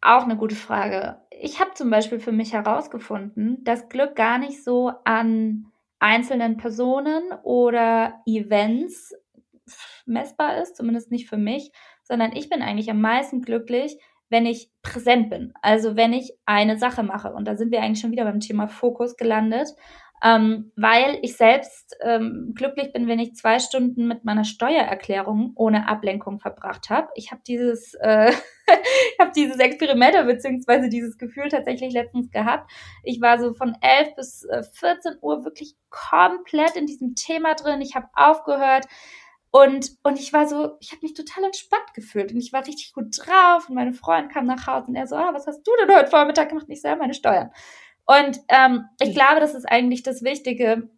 Auch 0.00 0.22
eine 0.22 0.36
gute 0.36 0.54
Frage. 0.54 1.16
Ich 1.40 1.60
habe 1.60 1.74
zum 1.74 1.90
Beispiel 1.90 2.20
für 2.20 2.32
mich 2.32 2.52
herausgefunden, 2.52 3.64
dass 3.64 3.88
Glück 3.88 4.14
gar 4.14 4.38
nicht 4.38 4.62
so 4.62 4.92
an 5.04 5.66
einzelnen 5.98 6.56
Personen 6.56 7.32
oder 7.42 8.20
Events 8.26 9.14
messbar 10.06 10.62
ist, 10.62 10.76
zumindest 10.76 11.10
nicht 11.10 11.28
für 11.28 11.36
mich, 11.36 11.72
sondern 12.02 12.34
ich 12.34 12.48
bin 12.48 12.62
eigentlich 12.62 12.90
am 12.90 13.00
meisten 13.00 13.42
glücklich, 13.42 13.98
wenn 14.30 14.46
ich 14.46 14.70
präsent 14.82 15.30
bin. 15.30 15.52
Also 15.62 15.96
wenn 15.96 16.12
ich 16.12 16.32
eine 16.44 16.78
Sache 16.78 17.02
mache. 17.02 17.32
Und 17.32 17.46
da 17.46 17.56
sind 17.56 17.72
wir 17.72 17.82
eigentlich 17.82 18.00
schon 18.00 18.12
wieder 18.12 18.24
beim 18.24 18.40
Thema 18.40 18.68
Fokus 18.68 19.16
gelandet 19.16 19.68
ähm, 20.22 20.72
weil 20.76 21.18
ich 21.22 21.36
selbst 21.36 21.96
ähm, 22.02 22.52
glücklich 22.54 22.92
bin, 22.92 23.06
wenn 23.06 23.20
ich 23.20 23.34
zwei 23.34 23.58
Stunden 23.60 24.08
mit 24.08 24.24
meiner 24.24 24.44
Steuererklärung 24.44 25.52
ohne 25.54 25.88
Ablenkung 25.88 26.40
verbracht 26.40 26.90
habe. 26.90 27.08
Ich 27.14 27.30
habe 27.30 27.42
dieses, 27.46 27.94
äh, 27.94 28.30
ich 28.66 29.20
habe 29.20 29.30
dieses 29.34 29.58
Experiment 29.58 30.26
beziehungsweise 30.26 30.88
dieses 30.88 31.18
Gefühl 31.18 31.48
tatsächlich 31.48 31.92
letztens 31.92 32.30
gehabt. 32.30 32.70
Ich 33.04 33.20
war 33.20 33.38
so 33.38 33.54
von 33.54 33.76
11 33.80 34.16
bis 34.16 34.44
äh, 34.44 34.62
14 34.62 35.18
Uhr 35.20 35.44
wirklich 35.44 35.76
komplett 35.90 36.76
in 36.76 36.86
diesem 36.86 37.14
Thema 37.14 37.54
drin. 37.54 37.80
Ich 37.80 37.94
habe 37.94 38.08
aufgehört. 38.14 38.86
Und, 39.50 39.92
und 40.02 40.18
ich 40.18 40.32
war 40.34 40.46
so, 40.46 40.76
ich 40.78 40.92
habe 40.92 41.00
mich 41.02 41.14
total 41.14 41.44
entspannt 41.44 41.94
gefühlt 41.94 42.32
und 42.32 42.38
ich 42.38 42.52
war 42.52 42.66
richtig 42.66 42.92
gut 42.92 43.16
drauf 43.16 43.68
und 43.68 43.76
meine 43.76 43.94
Freundin 43.94 44.30
kam 44.30 44.44
nach 44.44 44.66
Hause 44.66 44.88
und 44.88 44.94
er 44.94 45.06
so, 45.06 45.16
ah, 45.16 45.30
was 45.32 45.46
hast 45.46 45.62
du 45.62 45.70
denn 45.80 45.96
heute 45.96 46.10
Vormittag 46.10 46.50
gemacht? 46.50 46.68
Nicht 46.68 46.82
selber 46.82 46.98
meine 46.98 47.14
Steuern. 47.14 47.50
Und 48.08 48.40
ähm, 48.48 48.86
ich 49.00 49.14
glaube, 49.14 49.38
das 49.38 49.54
ist 49.54 49.66
eigentlich 49.66 50.02
das 50.02 50.22
Wichtige 50.22 50.88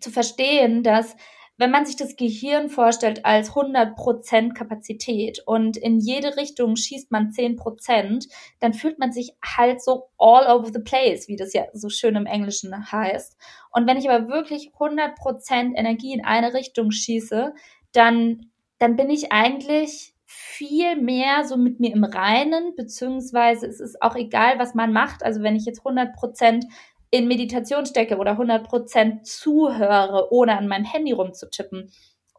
zu 0.00 0.10
verstehen, 0.10 0.82
dass 0.82 1.14
wenn 1.58 1.70
man 1.70 1.84
sich 1.84 1.96
das 1.96 2.16
Gehirn 2.16 2.70
vorstellt 2.70 3.24
als 3.24 3.52
100% 3.52 4.54
Kapazität 4.54 5.42
und 5.46 5.76
in 5.76 5.98
jede 5.98 6.36
Richtung 6.36 6.76
schießt 6.76 7.12
man 7.12 7.30
10%, 7.30 8.28
dann 8.60 8.74
fühlt 8.74 8.98
man 8.98 9.12
sich 9.12 9.34
halt 9.44 9.82
so 9.82 10.08
all 10.18 10.46
over 10.46 10.70
the 10.72 10.80
place, 10.80 11.28
wie 11.28 11.36
das 11.36 11.52
ja 11.52 11.64
so 11.74 11.88
schön 11.90 12.16
im 12.16 12.26
Englischen 12.26 12.90
heißt. 12.90 13.36
Und 13.70 13.86
wenn 13.86 13.98
ich 13.98 14.08
aber 14.08 14.28
wirklich 14.28 14.72
100% 14.78 15.74
Energie 15.76 16.14
in 16.14 16.24
eine 16.24 16.54
Richtung 16.54 16.90
schieße, 16.90 17.54
dann, 17.92 18.50
dann 18.78 18.96
bin 18.96 19.10
ich 19.10 19.30
eigentlich 19.30 20.15
viel 20.56 20.96
mehr 20.96 21.44
so 21.44 21.56
mit 21.56 21.80
mir 21.80 21.92
im 21.92 22.04
Reinen, 22.04 22.74
beziehungsweise 22.76 23.66
es 23.66 23.80
ist 23.80 24.00
auch 24.02 24.16
egal, 24.16 24.58
was 24.58 24.74
man 24.74 24.92
macht. 24.92 25.22
Also 25.22 25.42
wenn 25.42 25.56
ich 25.56 25.66
jetzt 25.66 25.80
100 25.80 26.14
Prozent 26.14 26.64
in 27.10 27.28
Meditation 27.28 27.86
stecke 27.86 28.16
oder 28.16 28.32
100 28.32 28.66
Prozent 28.66 29.26
zuhöre, 29.26 30.32
ohne 30.32 30.56
an 30.56 30.68
meinem 30.68 30.84
Handy 30.84 31.12
rumzutippen, 31.12 31.90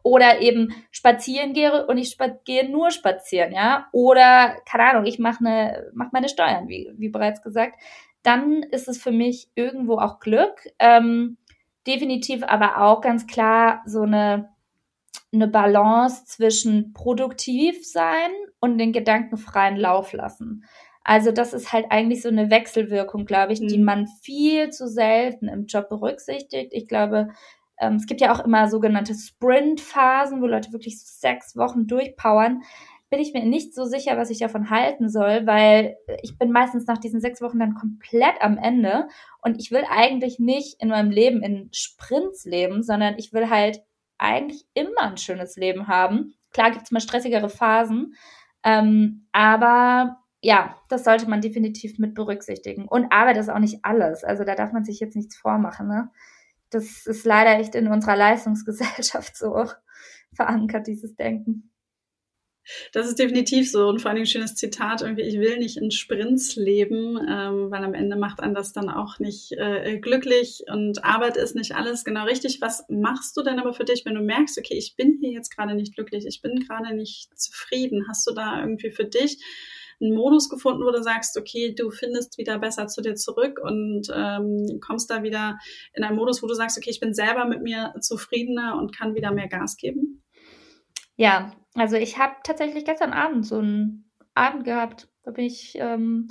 oder 0.02 0.40
eben 0.40 0.74
spazieren 0.90 1.52
gehe 1.52 1.86
und 1.86 1.98
ich 1.98 2.16
gehe 2.44 2.68
nur 2.68 2.90
spazieren, 2.90 3.52
ja, 3.52 3.88
oder 3.92 4.56
keine 4.66 4.90
Ahnung, 4.90 5.06
ich 5.06 5.18
mache 5.18 5.42
ne, 5.42 5.90
mach 5.94 6.12
meine 6.12 6.28
Steuern, 6.28 6.68
wie, 6.68 6.90
wie 6.96 7.08
bereits 7.08 7.42
gesagt, 7.42 7.80
dann 8.22 8.62
ist 8.62 8.88
es 8.88 8.98
für 8.98 9.12
mich 9.12 9.48
irgendwo 9.54 9.98
auch 9.98 10.18
Glück. 10.18 10.66
Ähm, 10.78 11.36
definitiv 11.86 12.42
aber 12.42 12.82
auch 12.82 13.00
ganz 13.00 13.26
klar 13.26 13.82
so 13.86 14.02
eine 14.02 14.50
eine 15.32 15.48
Balance 15.48 16.24
zwischen 16.24 16.92
produktiv 16.92 17.86
sein 17.86 18.30
und 18.60 18.78
den 18.78 18.92
Gedanken 18.92 19.36
freien 19.36 19.76
Lauf 19.76 20.12
lassen. 20.12 20.64
Also 21.04 21.32
das 21.32 21.54
ist 21.54 21.72
halt 21.72 21.86
eigentlich 21.90 22.20
so 22.20 22.28
eine 22.28 22.50
Wechselwirkung, 22.50 23.24
glaube 23.24 23.52
ich, 23.52 23.60
mhm. 23.60 23.68
die 23.68 23.78
man 23.78 24.06
viel 24.22 24.70
zu 24.70 24.88
selten 24.88 25.48
im 25.48 25.66
Job 25.66 25.88
berücksichtigt. 25.88 26.72
Ich 26.72 26.86
glaube, 26.86 27.28
ähm, 27.78 27.94
es 27.94 28.06
gibt 28.06 28.20
ja 28.20 28.32
auch 28.32 28.44
immer 28.44 28.68
sogenannte 28.68 29.14
Sprint-Phasen, 29.14 30.42
wo 30.42 30.46
Leute 30.46 30.72
wirklich 30.72 31.00
sechs 31.02 31.56
Wochen 31.56 31.86
durchpowern. 31.86 32.62
Bin 33.10 33.20
ich 33.20 33.32
mir 33.32 33.42
nicht 33.42 33.74
so 33.74 33.84
sicher, 33.84 34.18
was 34.18 34.28
ich 34.28 34.40
davon 34.40 34.68
halten 34.68 35.08
soll, 35.08 35.46
weil 35.46 35.96
ich 36.22 36.36
bin 36.36 36.50
meistens 36.50 36.86
nach 36.86 36.98
diesen 36.98 37.22
sechs 37.22 37.40
Wochen 37.40 37.58
dann 37.58 37.74
komplett 37.74 38.34
am 38.40 38.58
Ende 38.58 39.08
und 39.40 39.58
ich 39.58 39.70
will 39.70 39.84
eigentlich 39.88 40.38
nicht 40.38 40.76
in 40.82 40.88
meinem 40.88 41.10
Leben 41.10 41.42
in 41.42 41.70
Sprints 41.72 42.44
leben, 42.44 42.82
sondern 42.82 43.14
ich 43.16 43.32
will 43.32 43.48
halt 43.48 43.80
eigentlich 44.18 44.66
immer 44.74 45.02
ein 45.02 45.16
schönes 45.16 45.56
Leben 45.56 45.88
haben. 45.88 46.34
Klar 46.52 46.70
gibt 46.70 46.84
es 46.84 46.90
mal 46.90 47.00
stressigere 47.00 47.48
Phasen, 47.48 48.14
ähm, 48.64 49.26
aber 49.32 50.18
ja, 50.40 50.76
das 50.88 51.04
sollte 51.04 51.28
man 51.28 51.40
definitiv 51.40 51.98
mit 51.98 52.14
berücksichtigen. 52.14 52.86
Und 52.86 53.10
Arbeit 53.12 53.36
ist 53.38 53.48
auch 53.48 53.58
nicht 53.58 53.84
alles. 53.84 54.24
Also 54.24 54.44
da 54.44 54.54
darf 54.54 54.72
man 54.72 54.84
sich 54.84 55.00
jetzt 55.00 55.16
nichts 55.16 55.36
vormachen. 55.36 55.88
Ne? 55.88 56.10
Das 56.70 57.06
ist 57.06 57.24
leider 57.24 57.58
echt 57.58 57.74
in 57.74 57.88
unserer 57.88 58.16
Leistungsgesellschaft 58.16 59.36
so 59.36 59.66
verankert, 60.32 60.86
dieses 60.86 61.16
Denken. 61.16 61.70
Das 62.92 63.06
ist 63.06 63.18
definitiv 63.18 63.70
so 63.70 63.88
und 63.88 64.00
vor 64.00 64.10
allem 64.10 64.20
ein 64.20 64.26
schönes 64.26 64.54
Zitat 64.54 65.02
irgendwie, 65.02 65.22
ich 65.22 65.38
will 65.38 65.58
nicht 65.58 65.76
in 65.76 65.90
Sprints 65.90 66.56
leben, 66.56 67.18
ähm, 67.28 67.70
weil 67.70 67.84
am 67.84 67.94
Ende 67.94 68.16
macht 68.16 68.40
einen 68.40 68.54
das 68.54 68.72
dann 68.72 68.88
auch 68.88 69.18
nicht 69.18 69.52
äh, 69.52 69.98
glücklich 69.98 70.62
und 70.70 71.04
Arbeit 71.04 71.36
ist 71.36 71.54
nicht 71.54 71.74
alles 71.74 72.04
genau 72.04 72.24
richtig. 72.24 72.60
Was 72.60 72.84
machst 72.88 73.36
du 73.36 73.42
denn 73.42 73.58
aber 73.58 73.72
für 73.72 73.84
dich, 73.84 74.04
wenn 74.04 74.14
du 74.14 74.20
merkst, 74.20 74.58
okay, 74.58 74.76
ich 74.76 74.96
bin 74.96 75.18
hier 75.20 75.32
jetzt 75.32 75.54
gerade 75.54 75.74
nicht 75.74 75.94
glücklich, 75.94 76.26
ich 76.26 76.42
bin 76.42 76.60
gerade 76.60 76.94
nicht 76.94 77.38
zufrieden? 77.38 78.06
Hast 78.08 78.26
du 78.26 78.34
da 78.34 78.60
irgendwie 78.60 78.90
für 78.90 79.04
dich 79.04 79.38
einen 80.00 80.14
Modus 80.14 80.48
gefunden, 80.48 80.84
wo 80.84 80.90
du 80.90 81.02
sagst, 81.02 81.36
okay, 81.36 81.74
du 81.74 81.90
findest 81.90 82.38
wieder 82.38 82.58
besser 82.58 82.86
zu 82.86 83.02
dir 83.02 83.14
zurück 83.14 83.58
und 83.60 84.08
ähm, 84.14 84.78
kommst 84.80 85.10
da 85.10 85.22
wieder 85.22 85.58
in 85.92 86.04
einen 86.04 86.16
Modus, 86.16 86.42
wo 86.42 86.46
du 86.46 86.54
sagst, 86.54 86.78
okay, 86.78 86.90
ich 86.90 87.00
bin 87.00 87.14
selber 87.14 87.46
mit 87.46 87.62
mir 87.62 87.94
zufriedener 88.00 88.76
und 88.78 88.96
kann 88.96 89.14
wieder 89.14 89.32
mehr 89.32 89.48
Gas 89.48 89.76
geben? 89.76 90.22
Ja, 91.16 91.52
also 91.78 91.96
ich 91.96 92.18
habe 92.18 92.34
tatsächlich 92.42 92.84
gestern 92.84 93.12
Abend 93.12 93.46
so 93.46 93.58
einen 93.58 94.10
Abend 94.34 94.64
gehabt. 94.64 95.08
Da 95.24 95.30
bin 95.32 95.44
ich, 95.44 95.76
ähm, 95.78 96.28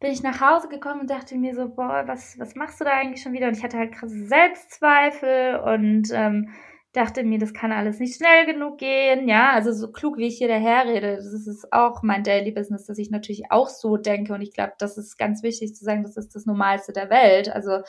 bin 0.00 0.10
ich 0.10 0.22
nach 0.22 0.40
Hause 0.40 0.68
gekommen 0.68 1.02
und 1.02 1.10
dachte 1.10 1.36
mir 1.36 1.54
so, 1.54 1.68
boah, 1.68 2.04
was, 2.06 2.38
was 2.38 2.54
machst 2.54 2.80
du 2.80 2.84
da 2.84 2.92
eigentlich 2.92 3.22
schon 3.22 3.32
wieder? 3.32 3.48
Und 3.48 3.56
ich 3.56 3.62
hatte 3.62 3.78
halt 3.78 3.92
krasse 3.92 4.26
Selbstzweifel 4.26 5.56
und 5.60 6.08
ähm, 6.12 6.50
dachte 6.94 7.24
mir, 7.24 7.38
das 7.38 7.52
kann 7.52 7.72
alles 7.72 7.98
nicht 7.98 8.16
schnell 8.16 8.46
genug 8.46 8.78
gehen. 8.78 9.28
Ja, 9.28 9.50
also 9.52 9.72
so 9.72 9.90
klug, 9.90 10.16
wie 10.16 10.28
ich 10.28 10.38
hier 10.38 10.48
daherrede, 10.48 11.16
das 11.16 11.26
ist 11.26 11.72
auch 11.72 12.02
mein 12.02 12.22
Daily 12.22 12.52
Business, 12.52 12.86
dass 12.86 12.98
ich 12.98 13.10
natürlich 13.10 13.50
auch 13.50 13.68
so 13.68 13.96
denke. 13.96 14.32
Und 14.32 14.42
ich 14.42 14.52
glaube, 14.52 14.74
das 14.78 14.96
ist 14.96 15.18
ganz 15.18 15.42
wichtig 15.42 15.74
zu 15.74 15.84
sagen, 15.84 16.04
das 16.04 16.16
ist 16.16 16.34
das 16.34 16.46
Normalste 16.46 16.92
der 16.92 17.10
Welt. 17.10 17.48
Also 17.48 17.80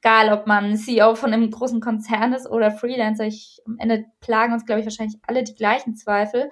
egal, 0.00 0.32
ob 0.32 0.46
man 0.46 0.76
CEO 0.76 1.14
von 1.14 1.32
einem 1.32 1.50
großen 1.50 1.80
Konzern 1.80 2.32
ist 2.32 2.48
oder 2.48 2.70
Freelancer, 2.70 3.26
ich, 3.26 3.60
am 3.66 3.76
Ende 3.78 4.06
plagen 4.20 4.52
uns, 4.52 4.64
glaube 4.64 4.80
ich, 4.80 4.86
wahrscheinlich 4.86 5.18
alle 5.26 5.44
die 5.44 5.54
gleichen 5.54 5.94
Zweifel. 5.94 6.50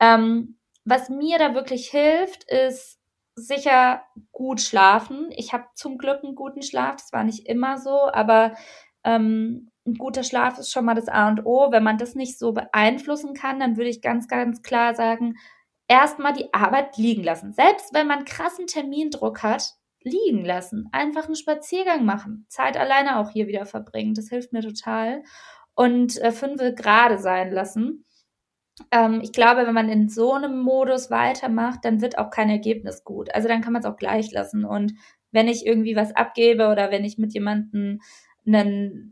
Ähm, 0.00 0.58
was 0.84 1.08
mir 1.08 1.38
da 1.38 1.54
wirklich 1.54 1.88
hilft, 1.88 2.44
ist 2.44 2.98
sicher 3.34 4.02
gut 4.30 4.60
schlafen. 4.60 5.30
Ich 5.30 5.52
habe 5.52 5.64
zum 5.74 5.96
Glück 5.96 6.22
einen 6.22 6.34
guten 6.34 6.62
Schlaf, 6.62 6.96
das 6.96 7.12
war 7.12 7.24
nicht 7.24 7.46
immer 7.48 7.78
so, 7.78 8.10
aber 8.12 8.54
ähm, 9.04 9.70
ein 9.86 9.94
guter 9.94 10.22
Schlaf 10.22 10.58
ist 10.58 10.70
schon 10.70 10.84
mal 10.84 10.94
das 10.94 11.08
A 11.08 11.28
und 11.28 11.46
O. 11.46 11.72
Wenn 11.72 11.82
man 11.82 11.98
das 11.98 12.14
nicht 12.14 12.38
so 12.38 12.52
beeinflussen 12.52 13.34
kann, 13.34 13.58
dann 13.58 13.76
würde 13.76 13.90
ich 13.90 14.02
ganz, 14.02 14.28
ganz 14.28 14.62
klar 14.62 14.94
sagen, 14.94 15.36
erstmal 15.88 16.34
die 16.34 16.52
Arbeit 16.52 16.96
liegen 16.98 17.24
lassen. 17.24 17.52
Selbst 17.52 17.94
wenn 17.94 18.06
man 18.06 18.24
krassen 18.24 18.66
Termindruck 18.66 19.42
hat, 19.42 19.74
liegen 20.04 20.44
lassen. 20.44 20.88
Einfach 20.92 21.26
einen 21.26 21.36
Spaziergang 21.36 22.04
machen. 22.04 22.46
Zeit 22.48 22.76
alleine 22.76 23.18
auch 23.18 23.30
hier 23.30 23.46
wieder 23.46 23.66
verbringen. 23.66 24.14
Das 24.14 24.28
hilft 24.28 24.52
mir 24.52 24.62
total. 24.62 25.22
Und 25.74 26.20
äh, 26.20 26.32
fünfe 26.32 26.74
gerade 26.74 27.18
sein 27.18 27.50
lassen. 27.50 28.04
Ähm, 28.90 29.20
ich 29.22 29.32
glaube, 29.32 29.66
wenn 29.66 29.74
man 29.74 29.88
in 29.88 30.08
so 30.08 30.32
einem 30.32 30.60
Modus 30.60 31.10
weitermacht, 31.10 31.84
dann 31.84 32.00
wird 32.00 32.18
auch 32.18 32.30
kein 32.30 32.50
Ergebnis 32.50 33.04
gut. 33.04 33.34
Also 33.34 33.48
dann 33.48 33.60
kann 33.62 33.72
man 33.72 33.82
es 33.82 33.88
auch 33.88 33.96
gleich 33.96 34.30
lassen. 34.32 34.64
Und 34.64 34.94
wenn 35.30 35.48
ich 35.48 35.66
irgendwie 35.66 35.96
was 35.96 36.14
abgebe 36.14 36.68
oder 36.68 36.90
wenn 36.90 37.04
ich 37.04 37.18
mit 37.18 37.32
jemandem 37.32 38.00
einen 38.46 39.11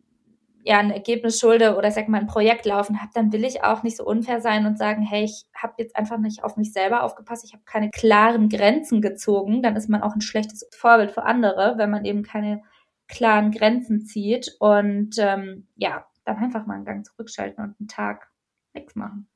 ja 0.64 0.79
ein 0.79 0.90
Ergebnis 0.90 1.40
schulde 1.40 1.77
oder 1.77 1.90
sag 1.90 2.09
mal 2.09 2.20
ein 2.20 2.27
Projekt 2.27 2.66
laufen 2.66 3.01
habe, 3.01 3.11
dann 3.14 3.33
will 3.33 3.44
ich 3.44 3.64
auch 3.64 3.83
nicht 3.83 3.96
so 3.96 4.05
unfair 4.05 4.40
sein 4.40 4.66
und 4.66 4.79
sagen, 4.79 5.03
hey, 5.03 5.25
ich 5.25 5.46
habe 5.55 5.75
jetzt 5.79 5.96
einfach 5.96 6.18
nicht 6.18 6.44
auf 6.44 6.57
mich 6.57 6.73
selber 6.73 7.03
aufgepasst, 7.03 7.44
ich 7.44 7.53
habe 7.53 7.62
keine 7.64 7.90
klaren 7.90 8.49
Grenzen 8.49 9.01
gezogen, 9.01 9.62
dann 9.62 9.77
ist 9.77 9.88
man 9.88 10.03
auch 10.03 10.14
ein 10.14 10.20
schlechtes 10.20 10.68
Vorbild 10.73 11.12
für 11.12 11.23
andere, 11.23 11.75
wenn 11.77 11.90
man 11.90 12.05
eben 12.05 12.23
keine 12.23 12.62
klaren 13.09 13.51
Grenzen 13.51 14.05
zieht 14.05 14.55
und 14.61 15.16
ähm, 15.18 15.66
ja, 15.77 16.07
dann 16.25 16.37
einfach 16.37 16.66
mal 16.66 16.75
einen 16.75 16.85
Gang 16.85 17.07
zurückschalten 17.07 17.64
und 17.64 17.77
einen 17.81 17.88
Tag 17.88 18.31
nichts 18.73 18.94
machen. 18.94 19.30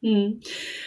Hm. 0.00 0.40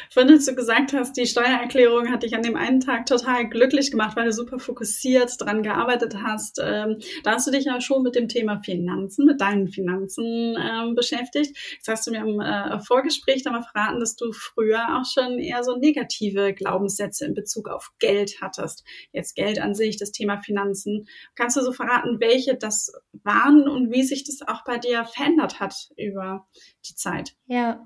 Vorhin, 0.09 0.31
als 0.31 0.45
du 0.45 0.55
gesagt 0.55 0.93
hast, 0.93 1.17
die 1.17 1.25
Steuererklärung 1.25 2.09
hat 2.09 2.23
dich 2.23 2.33
an 2.33 2.43
dem 2.43 2.55
einen 2.55 2.79
Tag 2.79 3.05
total 3.05 3.49
glücklich 3.49 3.91
gemacht, 3.91 4.15
weil 4.15 4.23
du 4.23 4.31
super 4.31 4.57
fokussiert 4.57 5.33
dran 5.37 5.63
gearbeitet 5.63 6.15
hast. 6.23 6.61
Ähm, 6.63 6.97
da 7.23 7.33
hast 7.33 7.45
du 7.45 7.51
dich 7.51 7.65
ja 7.65 7.81
schon 7.81 8.03
mit 8.03 8.15
dem 8.15 8.29
Thema 8.29 8.61
Finanzen, 8.63 9.25
mit 9.25 9.41
deinen 9.41 9.67
Finanzen 9.67 10.55
ähm, 10.57 10.95
beschäftigt. 10.95 11.57
Jetzt 11.73 11.89
hast 11.89 12.07
du 12.07 12.11
mir 12.11 12.21
im 12.21 12.39
äh, 12.39 12.79
Vorgespräch 12.79 13.43
da 13.43 13.61
verraten, 13.61 13.99
dass 13.99 14.15
du 14.15 14.31
früher 14.31 14.97
auch 14.97 15.05
schon 15.05 15.39
eher 15.39 15.65
so 15.65 15.75
negative 15.75 16.53
Glaubenssätze 16.53 17.25
in 17.25 17.33
Bezug 17.33 17.67
auf 17.67 17.91
Geld 17.99 18.37
hattest. 18.39 18.85
Jetzt 19.11 19.35
Geld 19.35 19.59
an 19.59 19.75
sich, 19.75 19.97
das 19.97 20.13
Thema 20.13 20.39
Finanzen. 20.39 21.05
Kannst 21.35 21.57
du 21.57 21.61
so 21.61 21.73
verraten, 21.73 22.21
welche 22.21 22.55
das 22.55 22.93
waren 23.23 23.67
und 23.67 23.91
wie 23.91 24.03
sich 24.03 24.23
das 24.23 24.39
auch 24.47 24.63
bei 24.63 24.77
dir 24.77 25.03
verändert 25.03 25.59
hat 25.59 25.89
über 25.97 26.47
die 26.87 26.95
Zeit? 26.95 27.33
Ja. 27.47 27.85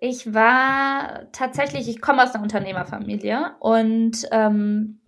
Ich 0.00 0.34
war 0.34 1.30
tatsächlich, 1.32 1.88
ich 1.88 2.00
komme 2.00 2.22
aus 2.22 2.34
einer 2.34 2.42
Unternehmerfamilie 2.42 3.56
und 3.60 4.28
ähm, 4.30 5.00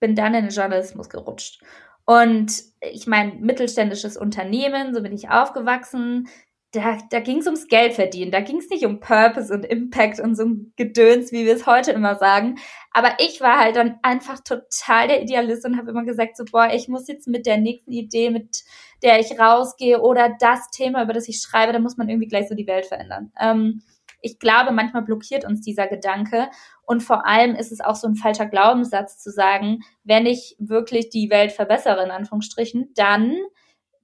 bin 0.00 0.14
dann 0.14 0.34
in 0.34 0.44
den 0.44 0.54
Journalismus 0.54 1.08
gerutscht. 1.08 1.62
Und 2.04 2.62
ich 2.80 3.06
meine, 3.06 3.34
mittelständisches 3.34 4.16
Unternehmen, 4.16 4.94
so 4.94 5.02
bin 5.02 5.12
ich 5.12 5.28
aufgewachsen. 5.28 6.28
Da, 6.72 6.98
da 7.10 7.20
ging 7.20 7.38
es 7.38 7.46
ums 7.46 7.66
Geld 7.66 7.94
verdienen. 7.94 8.30
Da 8.30 8.40
ging 8.40 8.58
es 8.58 8.68
nicht 8.68 8.84
um 8.84 9.00
Purpose 9.00 9.52
und 9.52 9.64
Impact 9.64 10.20
und 10.20 10.36
so 10.36 10.44
ein 10.44 10.72
Gedöns, 10.76 11.32
wie 11.32 11.46
wir 11.46 11.54
es 11.54 11.66
heute 11.66 11.90
immer 11.90 12.14
sagen. 12.16 12.58
Aber 12.92 13.14
ich 13.18 13.40
war 13.40 13.58
halt 13.58 13.74
dann 13.76 13.98
einfach 14.02 14.40
total 14.40 15.08
der 15.08 15.22
Idealist 15.22 15.64
und 15.64 15.76
habe 15.76 15.90
immer 15.90 16.04
gesagt, 16.04 16.36
so, 16.36 16.44
boah, 16.44 16.68
ich 16.72 16.86
muss 16.86 17.08
jetzt 17.08 17.26
mit 17.26 17.44
der 17.46 17.58
nächsten 17.58 17.92
Idee, 17.92 18.30
mit 18.30 18.62
der 19.02 19.18
ich 19.18 19.38
rausgehe 19.38 20.00
oder 20.00 20.36
das 20.38 20.70
Thema, 20.70 21.02
über 21.02 21.12
das 21.12 21.28
ich 21.28 21.40
schreibe, 21.40 21.72
da 21.72 21.78
muss 21.80 21.96
man 21.96 22.08
irgendwie 22.08 22.28
gleich 22.28 22.48
so 22.48 22.54
die 22.54 22.66
Welt 22.66 22.86
verändern. 22.86 23.32
Ähm, 23.40 23.82
ich 24.20 24.38
glaube, 24.38 24.72
manchmal 24.72 25.02
blockiert 25.02 25.44
uns 25.44 25.60
dieser 25.60 25.86
Gedanke. 25.86 26.48
Und 26.82 27.02
vor 27.02 27.26
allem 27.26 27.54
ist 27.54 27.72
es 27.72 27.80
auch 27.80 27.94
so 27.94 28.08
ein 28.08 28.16
falscher 28.16 28.46
Glaubenssatz 28.46 29.18
zu 29.18 29.30
sagen, 29.30 29.80
wenn 30.04 30.26
ich 30.26 30.56
wirklich 30.58 31.10
die 31.10 31.30
Welt 31.30 31.52
verbessere, 31.52 32.04
in 32.04 32.10
Anführungsstrichen, 32.10 32.92
dann 32.94 33.36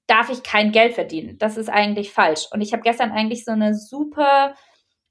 darf 0.07 0.31
ich 0.31 0.42
kein 0.42 0.72
Geld 0.72 0.94
verdienen. 0.94 1.38
Das 1.38 1.57
ist 1.57 1.70
eigentlich 1.70 2.12
falsch. 2.12 2.46
Und 2.53 2.61
ich 2.61 2.72
habe 2.72 2.83
gestern 2.83 3.12
eigentlich 3.12 3.44
so 3.44 3.53
eine 3.53 3.75
super, 3.75 4.55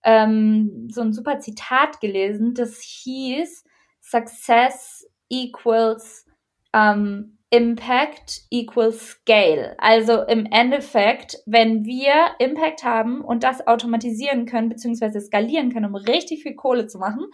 ähm, 0.04 0.90
so 0.92 1.02
ein 1.02 1.14
super 1.14 1.40
Zitat 1.40 2.00
gelesen, 2.02 2.54
das 2.54 2.80
hieß, 2.82 3.64
Success 4.02 5.08
equals 5.30 6.26
ähm, 6.74 7.38
Impact 7.52 8.44
equals 8.50 9.10
Scale. 9.10 9.76
Also 9.78 10.24
im 10.24 10.46
Endeffekt, 10.46 11.38
wenn 11.46 11.84
wir 11.84 12.14
Impact 12.40 12.84
haben 12.84 13.22
und 13.22 13.44
das 13.44 13.68
automatisieren 13.68 14.46
können, 14.46 14.70
beziehungsweise 14.70 15.20
skalieren 15.20 15.72
können, 15.72 15.88
um 15.88 15.96
richtig 15.96 16.44
viel 16.44 16.56
Kohle 16.56 16.88
zu 16.88 16.98
machen, 16.98 17.26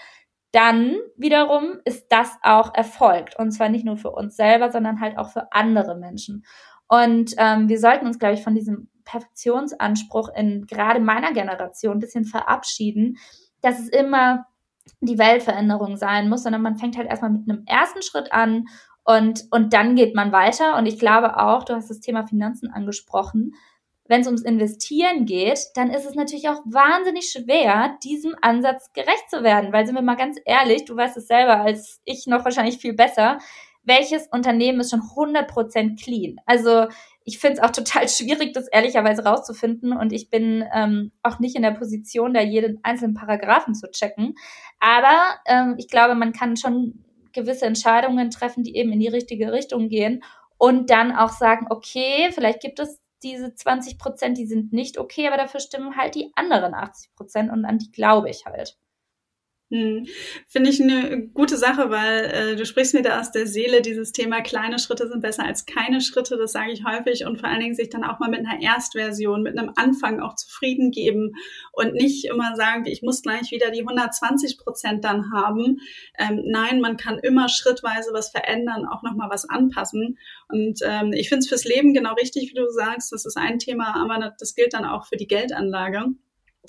dann 0.52 0.98
wiederum 1.18 1.80
ist 1.86 2.08
das 2.10 2.36
auch 2.42 2.74
erfolgt. 2.74 3.38
Und 3.38 3.52
zwar 3.52 3.70
nicht 3.70 3.86
nur 3.86 3.98
für 3.98 4.10
uns 4.10 4.36
selber, 4.36 4.72
sondern 4.72 5.00
halt 5.02 5.20
auch 5.20 5.30
für 5.30 5.52
andere 5.52 5.96
Menschen. 5.96 6.44
Und 6.88 7.36
ähm, 7.38 7.70
wir 7.70 7.80
sollten 7.80 8.08
uns, 8.08 8.18
glaube 8.18 8.36
ich, 8.36 8.44
von 8.44 8.56
diesem 8.56 8.90
Perfektionsanspruch 9.04 10.30
in 10.36 10.66
gerade 10.66 11.00
meiner 11.00 11.32
Generation 11.32 11.98
ein 11.98 12.00
bisschen 12.00 12.26
verabschieden, 12.26 13.18
dass 13.62 13.80
es 13.80 13.90
immer 13.90 14.48
die 15.02 15.20
Weltveränderung 15.20 15.98
sein 15.98 16.30
muss, 16.30 16.44
sondern 16.44 16.62
man 16.62 16.78
fängt 16.78 16.98
halt 16.98 17.08
erstmal 17.08 17.32
mit 17.32 17.50
einem 17.50 17.64
ersten 17.66 18.02
Schritt 18.02 18.32
an 18.32 18.66
und, 19.08 19.46
und 19.52 19.72
dann 19.72 19.96
geht 19.96 20.16
man 20.16 20.34
weiter. 20.34 20.76
Und 20.76 20.86
ich 20.86 21.00
glaube 21.00 21.38
auch, 21.38 21.64
du 21.64 21.74
hast 21.74 21.90
das 21.90 22.02
Thema 22.02 22.28
Finanzen 22.28 22.70
angesprochen. 22.70 23.56
Wenn 24.06 24.20
es 24.20 24.28
ums 24.28 24.42
Investieren 24.42 25.26
geht, 25.26 25.60
dann 25.76 25.92
ist 25.92 26.06
es 26.06 26.16
natürlich 26.16 26.50
auch 26.50 26.60
wahnsinnig 26.66 27.32
schwer, 27.32 27.98
diesem 28.04 28.36
Ansatz 28.42 28.92
gerecht 28.92 29.30
zu 29.30 29.44
werden. 29.44 29.72
Weil 29.72 29.86
sind 29.86 29.96
wir 29.96 30.02
mal 30.02 30.18
ganz 30.18 30.38
ehrlich, 30.44 30.84
du 30.84 30.98
weißt 30.98 31.16
es 31.16 31.28
selber 31.28 31.62
als 31.62 32.02
ich 32.04 32.28
noch 32.28 32.44
wahrscheinlich 32.44 32.80
viel 32.80 32.94
besser, 32.94 33.38
welches 33.84 34.28
Unternehmen 34.28 34.82
ist 34.82 34.92
schon 34.92 35.00
100% 35.00 36.04
clean? 36.04 36.36
Also 36.46 36.88
ich 37.24 37.40
finde 37.40 37.62
es 37.62 37.64
auch 37.64 37.72
total 37.72 38.10
schwierig, 38.10 38.52
das 38.52 38.68
ehrlicherweise 38.68 39.24
rauszufinden. 39.24 39.94
Und 39.94 40.12
ich 40.12 40.30
bin 40.30 40.66
ähm, 40.74 41.14
auch 41.24 41.40
nicht 41.40 41.56
in 41.56 41.62
der 41.62 41.72
Position, 41.72 42.34
da 42.34 42.42
jeden 42.42 42.82
einzelnen 42.84 43.14
Paragraphen 43.14 43.74
zu 43.74 43.90
checken. 43.90 44.36
Aber 44.82 45.18
ähm, 45.46 45.76
ich 45.78 45.88
glaube, 45.88 46.14
man 46.16 46.34
kann 46.34 46.58
schon 46.58 47.06
gewisse 47.38 47.66
Entscheidungen 47.66 48.32
treffen, 48.32 48.64
die 48.64 48.76
eben 48.76 48.92
in 48.92 49.00
die 49.00 49.08
richtige 49.08 49.52
Richtung 49.52 49.90
gehen 49.90 50.24
und 50.58 50.90
dann 50.90 51.16
auch 51.16 51.30
sagen, 51.30 51.68
okay, 51.70 52.30
vielleicht 52.32 52.62
gibt 52.62 52.80
es 52.80 53.00
diese 53.24 53.54
20 53.54 53.98
Prozent, 53.98 54.38
die 54.38 54.46
sind 54.46 54.74
nicht 54.74 54.98
okay, 54.98 55.28
aber 55.28 55.38
dafür 55.38 55.60
stimmen 55.60 55.96
halt 55.98 56.16
die 56.16 56.32
anderen 56.36 56.74
80 56.74 57.16
Prozent 57.16 57.52
und 57.52 57.66
an 57.66 57.78
die 57.78 57.92
glaube 57.92 58.30
ich 58.30 58.46
halt. 58.46 58.78
Hm. 59.70 60.08
Finde 60.48 60.70
ich 60.70 60.82
eine 60.82 61.28
gute 61.28 61.58
Sache, 61.58 61.90
weil 61.90 62.24
äh, 62.26 62.56
du 62.56 62.66
sprichst 62.66 62.94
mir 62.94 63.02
da 63.02 63.20
aus 63.20 63.34
der 63.34 63.48
Seele, 63.48 63.82
dieses 63.82 64.14
Thema 64.14 64.40
kleine 64.40 64.80
Schritte 64.80 65.10
sind 65.10 65.20
besser 65.20 65.44
als 65.44 65.66
keine 65.66 66.00
Schritte, 66.00 66.38
das 66.38 66.54
sage 66.54 66.72
ich 66.72 66.86
häufig 66.86 67.26
und 67.26 67.42
vor 67.42 67.50
allen 67.50 67.60
Dingen 67.60 67.76
sich 67.76 67.90
dann 67.90 68.06
auch 68.06 68.18
mal 68.20 68.30
mit 68.30 68.40
einer 68.40 68.62
Erstversion, 68.62 69.44
mit 69.44 69.58
einem 69.58 69.74
Anfang 69.76 70.22
auch 70.22 70.36
zufrieden 70.36 70.92
geben 70.92 71.34
und 71.74 71.94
nicht 71.96 72.24
immer 72.26 72.56
sagen, 72.56 72.86
ich 72.86 73.02
muss 73.02 73.22
gleich 73.22 73.52
wieder 73.52 73.70
die 73.70 73.82
120 73.82 74.58
Prozent 74.58 75.04
dann 75.04 75.34
haben. 75.34 75.82
Ähm, 76.18 76.44
nein, 76.46 76.80
man 76.80 76.96
kann 76.96 77.20
immer 77.20 77.50
schrittweise 77.50 78.12
was 78.14 78.30
verändern, 78.30 78.86
auch 78.86 79.04
nochmal 79.04 79.30
was 79.30 79.50
anpassen 79.50 80.18
und 80.48 80.80
ähm, 80.86 81.12
ich 81.12 81.28
finde 81.28 81.40
es 81.40 81.50
fürs 81.50 81.66
Leben 81.66 81.94
genau 81.94 82.14
richtig, 82.14 82.52
wie 82.52 82.58
du 82.58 82.70
sagst, 82.70 83.12
das 83.12 83.26
ist 83.26 83.36
ein 83.36 83.60
Thema, 83.60 83.96
aber 84.02 84.34
das 84.40 84.56
gilt 84.56 84.74
dann 84.74 84.86
auch 84.86 85.08
für 85.08 85.18
die 85.18 85.28
Geldanlage. 85.28 86.06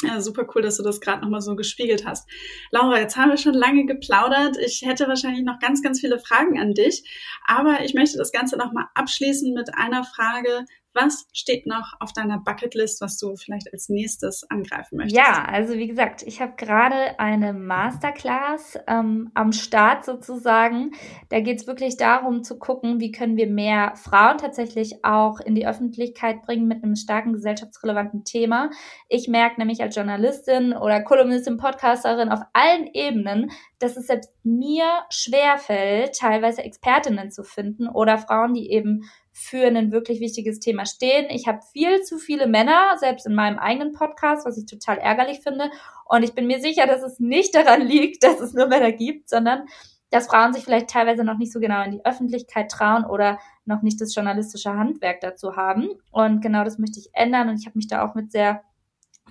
Ja, 0.02 0.20
super 0.20 0.46
cool, 0.54 0.62
dass 0.62 0.76
du 0.76 0.84
das 0.84 1.00
gerade 1.00 1.22
nochmal 1.22 1.40
so 1.40 1.56
gespiegelt 1.56 2.06
hast. 2.06 2.28
Laura, 2.70 3.00
jetzt 3.00 3.16
haben 3.16 3.30
wir 3.30 3.37
schon 3.37 3.54
lange 3.54 3.84
geplaudert. 3.84 4.56
Ich 4.56 4.82
hätte 4.84 5.08
wahrscheinlich 5.08 5.42
noch 5.42 5.58
ganz, 5.58 5.82
ganz 5.82 6.00
viele 6.00 6.20
Fragen 6.20 6.61
an 6.61 6.72
dich. 6.72 7.02
Aber 7.46 7.84
ich 7.84 7.94
möchte 7.94 8.16
das 8.16 8.30
Ganze 8.30 8.56
nochmal 8.56 8.87
abschließen 8.94 9.52
mit 9.54 9.74
einer 9.74 10.04
Frage. 10.04 10.66
Was 11.00 11.28
steht 11.32 11.64
noch 11.66 11.92
auf 12.00 12.12
deiner 12.12 12.38
Bucketlist, 12.38 13.00
was 13.00 13.18
du 13.18 13.37
vielleicht 13.37 13.72
als 13.72 13.88
nächstes 13.88 14.44
angreifen 14.50 14.96
möchtest? 14.96 15.16
Ja, 15.16 15.44
also 15.44 15.74
wie 15.74 15.87
gesagt, 15.87 16.24
ich 16.24 16.40
habe 16.40 16.54
gerade 16.56 17.20
eine 17.20 17.52
Masterclass 17.52 18.76
ähm, 18.88 19.30
am 19.34 19.52
Start 19.52 20.04
sozusagen. 20.04 20.90
Da 21.28 21.38
geht 21.38 21.61
es 21.61 21.66
wirklich 21.68 21.98
darum 21.98 22.42
zu 22.42 22.58
gucken, 22.58 22.98
wie 22.98 23.12
können 23.12 23.37
wir 23.37 23.46
mehr 23.46 23.92
Frauen 23.94 24.38
tatsächlich 24.38 25.04
auch 25.04 25.38
in 25.38 25.54
die 25.54 25.68
Öffentlichkeit 25.68 26.42
bringen 26.42 26.66
mit 26.66 26.82
einem 26.82 26.96
starken 26.96 27.32
gesellschaftsrelevanten 27.32 28.24
Thema. 28.24 28.70
Ich 29.08 29.28
merke 29.28 29.61
nämlich 29.61 29.80
als 29.80 29.94
Journalistin 29.94 30.72
oder 30.72 31.00
Kolumnistin, 31.00 31.58
Podcasterin 31.58 32.30
auf 32.30 32.40
allen 32.54 32.88
Ebenen, 32.92 33.52
dass 33.78 33.96
es 33.96 34.08
selbst 34.08 34.32
mir 34.42 35.04
schwerfällt, 35.11 36.16
teilweise 36.16 36.64
Expertinnen 36.64 37.30
zu 37.30 37.44
finden 37.44 37.87
oder 37.87 38.18
Frauen, 38.18 38.54
die 38.54 38.72
eben 38.72 39.04
für 39.38 39.66
ein 39.66 39.92
wirklich 39.92 40.20
wichtiges 40.20 40.59
Thema 40.59 40.85
stehen. 40.85 41.27
Ich 41.31 41.46
habe 41.46 41.61
viel 41.72 42.03
zu 42.03 42.18
viele 42.18 42.46
Männer, 42.46 42.96
selbst 42.98 43.27
in 43.27 43.35
meinem 43.35 43.59
eigenen 43.59 43.92
Podcast, 43.92 44.44
was 44.46 44.59
ich 44.59 44.66
total 44.66 44.98
ärgerlich 44.98 45.40
finde. 45.40 45.70
Und 46.05 46.22
ich 46.22 46.35
bin 46.35 46.46
mir 46.46 46.61
sicher, 46.61 46.87
dass 46.87 47.03
es 47.03 47.20
nicht 47.20 47.55
daran 47.55 47.87
liegt, 47.87 48.22
dass 48.24 48.40
es 48.40 48.53
nur 48.53 48.66
Männer 48.66 48.92
gibt, 48.92 49.29
sondern 49.29 49.66
dass 50.11 50.27
Frauen 50.27 50.55
sich 50.55 50.64
vielleicht 50.64 50.90
teilweise 50.90 51.22
noch 51.22 51.38
nicht 51.38 51.53
so 51.53 51.61
genau 51.61 51.83
in 51.83 51.92
die 51.92 52.05
Öffentlichkeit 52.05 52.70
trauen 52.70 53.05
oder 53.05 53.38
noch 53.66 53.83
nicht 53.83 54.01
das 54.01 54.14
journalistische 54.14 54.72
Handwerk 54.72 55.20
dazu 55.20 55.55
haben. 55.55 55.90
Und 56.11 56.40
genau 56.40 56.64
das 56.64 56.79
möchte 56.79 56.98
ich 56.98 57.11
ändern. 57.12 57.48
Und 57.48 57.61
ich 57.61 57.66
habe 57.66 57.77
mich 57.77 57.88
da 57.88 58.05
auch 58.05 58.14
mit 58.14 58.33
sehr 58.33 58.62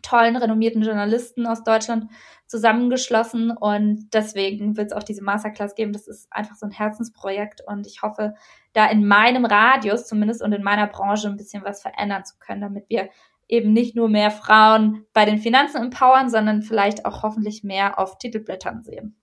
tollen, 0.01 0.35
renommierten 0.35 0.81
Journalisten 0.81 1.45
aus 1.45 1.63
Deutschland 1.63 2.09
zusammengeschlossen 2.47 3.51
und 3.51 4.09
deswegen 4.13 4.77
wird 4.77 4.91
es 4.91 4.97
auch 4.97 5.03
diese 5.03 5.23
Masterclass 5.23 5.75
geben. 5.75 5.93
Das 5.93 6.07
ist 6.07 6.27
einfach 6.31 6.55
so 6.55 6.65
ein 6.65 6.71
Herzensprojekt 6.71 7.61
und 7.67 7.85
ich 7.85 8.01
hoffe, 8.01 8.35
da 8.73 8.85
in 8.87 9.05
meinem 9.05 9.45
Radius 9.45 10.07
zumindest 10.07 10.41
und 10.41 10.53
in 10.53 10.63
meiner 10.63 10.87
Branche 10.87 11.27
ein 11.27 11.37
bisschen 11.37 11.63
was 11.63 11.81
verändern 11.81 12.25
zu 12.25 12.35
können, 12.39 12.61
damit 12.61 12.89
wir 12.89 13.09
eben 13.47 13.73
nicht 13.73 13.95
nur 13.95 14.09
mehr 14.09 14.31
Frauen 14.31 15.05
bei 15.13 15.25
den 15.25 15.39
Finanzen 15.39 15.77
empowern, 15.83 16.29
sondern 16.29 16.61
vielleicht 16.61 17.05
auch 17.05 17.23
hoffentlich 17.23 17.63
mehr 17.63 17.99
auf 17.99 18.17
Titelblättern 18.17 18.83
sehen. 18.83 19.15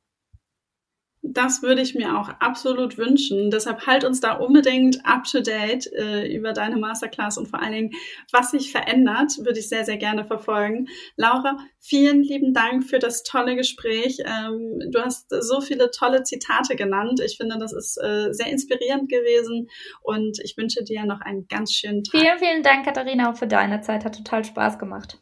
Das 1.26 1.62
würde 1.62 1.80
ich 1.80 1.94
mir 1.94 2.18
auch 2.18 2.28
absolut 2.38 2.98
wünschen. 2.98 3.50
Deshalb 3.50 3.86
halt 3.86 4.04
uns 4.04 4.20
da 4.20 4.34
unbedingt 4.34 5.06
up 5.06 5.24
to 5.24 5.40
date 5.40 5.90
äh, 5.94 6.28
über 6.28 6.52
deine 6.52 6.76
Masterclass 6.76 7.38
und 7.38 7.48
vor 7.48 7.62
allen 7.62 7.72
Dingen, 7.72 7.90
was 8.30 8.50
sich 8.50 8.70
verändert, 8.70 9.38
würde 9.38 9.58
ich 9.58 9.70
sehr, 9.70 9.86
sehr 9.86 9.96
gerne 9.96 10.26
verfolgen. 10.26 10.86
Laura, 11.16 11.56
vielen 11.80 12.22
lieben 12.22 12.52
Dank 12.52 12.84
für 12.84 12.98
das 12.98 13.22
tolle 13.22 13.56
Gespräch. 13.56 14.18
Ähm, 14.18 14.90
du 14.90 15.00
hast 15.02 15.30
so 15.30 15.62
viele 15.62 15.90
tolle 15.90 16.24
Zitate 16.24 16.76
genannt. 16.76 17.20
Ich 17.24 17.38
finde, 17.38 17.56
das 17.58 17.72
ist 17.72 17.96
äh, 17.96 18.28
sehr 18.32 18.48
inspirierend 18.48 19.08
gewesen 19.08 19.70
und 20.02 20.38
ich 20.44 20.58
wünsche 20.58 20.84
dir 20.84 21.06
noch 21.06 21.22
einen 21.22 21.48
ganz 21.48 21.72
schönen 21.72 22.04
Tag. 22.04 22.20
Vielen, 22.20 22.38
vielen 22.38 22.62
Dank, 22.62 22.84
Katharina, 22.84 23.30
auch 23.30 23.36
für 23.36 23.46
deine 23.46 23.80
Zeit. 23.80 24.04
Hat 24.04 24.14
total 24.14 24.44
Spaß 24.44 24.78
gemacht. 24.78 25.18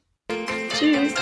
Tschüss. 0.75 1.15